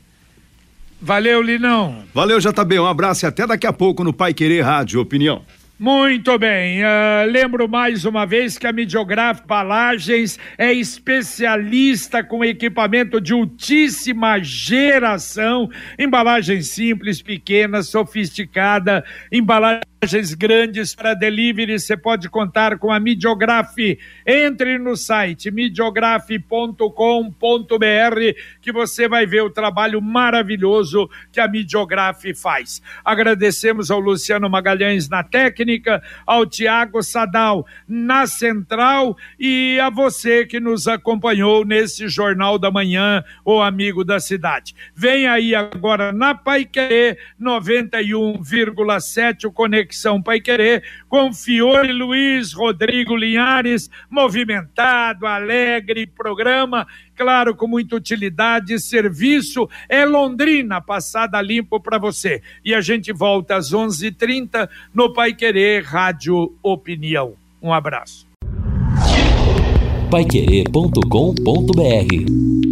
Valeu, 0.99 1.43
Linão. 1.43 2.03
Valeu, 2.15 2.39
JB. 2.39 2.79
Um 2.79 2.87
abraço 2.87 3.23
e 3.23 3.27
até 3.27 3.45
daqui 3.45 3.67
a 3.67 3.73
pouco 3.73 4.03
no 4.03 4.11
Pai 4.11 4.33
Querer 4.33 4.61
Rádio 4.61 4.99
Opinião. 4.99 5.43
Muito 5.79 6.39
bem, 6.39 6.83
ah, 6.83 7.23
lembro 7.29 7.69
mais 7.69 8.03
uma 8.03 8.25
vez 8.25 8.57
que 8.57 8.65
a 8.65 8.73
Midiograf 8.73 9.45
Balagens 9.45 10.39
é 10.57 10.73
especialista 10.73 12.23
com 12.23 12.43
equipamento 12.43 13.21
de 13.21 13.31
ultíssima 13.31 14.39
geração, 14.39 15.69
embalagem 15.99 16.63
simples, 16.63 17.21
pequena, 17.21 17.83
sofisticada, 17.83 19.05
embalagens 19.97 20.35
grandes 20.35 20.93
para 20.93 21.15
delivery, 21.15 21.79
você 21.79 21.97
pode 21.97 22.29
contar 22.29 22.77
com 22.77 22.91
a 22.91 22.99
Midiograf. 22.99 23.75
Entre 24.25 24.77
no 24.77 24.95
site 24.95 25.49
midiograf.com.br 25.49 26.83
que 28.61 28.71
você 28.71 29.07
vai 29.07 29.25
ver 29.25 29.41
o 29.41 29.49
trabalho 29.49 29.99
maravilhoso 30.01 31.09
que 31.31 31.39
a 31.39 31.47
Midiograf 31.47 32.31
faz. 32.35 32.81
Agradecemos 33.03 33.89
ao 33.89 33.99
Luciano 33.99 34.47
Magalhães 34.49 35.09
na 35.09 35.23
técnica, 35.23 36.03
ao 36.25 36.45
Tiago 36.45 37.01
Sadal 37.01 37.65
na 37.87 38.27
central 38.27 39.17
e 39.39 39.79
a 39.79 39.89
você 39.89 40.45
que 40.45 40.59
nos 40.59 40.87
acompanhou 40.87 41.65
nesse 41.65 42.07
Jornal 42.07 42.59
da 42.59 42.69
Manhã, 42.69 43.23
o 43.43 43.61
amigo 43.61 44.03
da 44.03 44.19
cidade. 44.19 44.75
Vem 44.93 45.27
aí 45.27 45.55
agora 45.55 46.11
na 46.11 46.35
Paiquerê 46.35 47.17
91,7 47.41 49.45
o 49.45 49.51
Conexão 49.51 49.86
Paiquerê 50.21 50.83
com 51.07 51.33
Fiore 51.33 51.91
Luiz, 51.91 52.53
Rodrigo 52.53 53.15
Linhares, 53.15 53.89
movimentado, 54.09 55.25
alegre 55.25 56.07
programa, 56.07 56.87
claro, 57.15 57.55
com 57.55 57.67
muita 57.67 57.95
utilidade 57.95 58.79
serviço. 58.79 59.69
É 59.87 60.05
Londrina, 60.05 60.81
passada 60.81 61.41
limpo 61.41 61.79
para 61.79 61.97
você. 61.97 62.41
E 62.63 62.73
a 62.73 62.81
gente 62.81 63.13
volta 63.13 63.55
às 63.55 63.73
11:30 63.73 64.69
no 64.93 65.13
Pai 65.13 65.33
Querer 65.33 65.83
Rádio 65.83 66.53
Opinião. 66.61 67.33
Um 67.61 67.73
abraço. 67.73 68.27
Paiquerê.com.br 70.09 72.66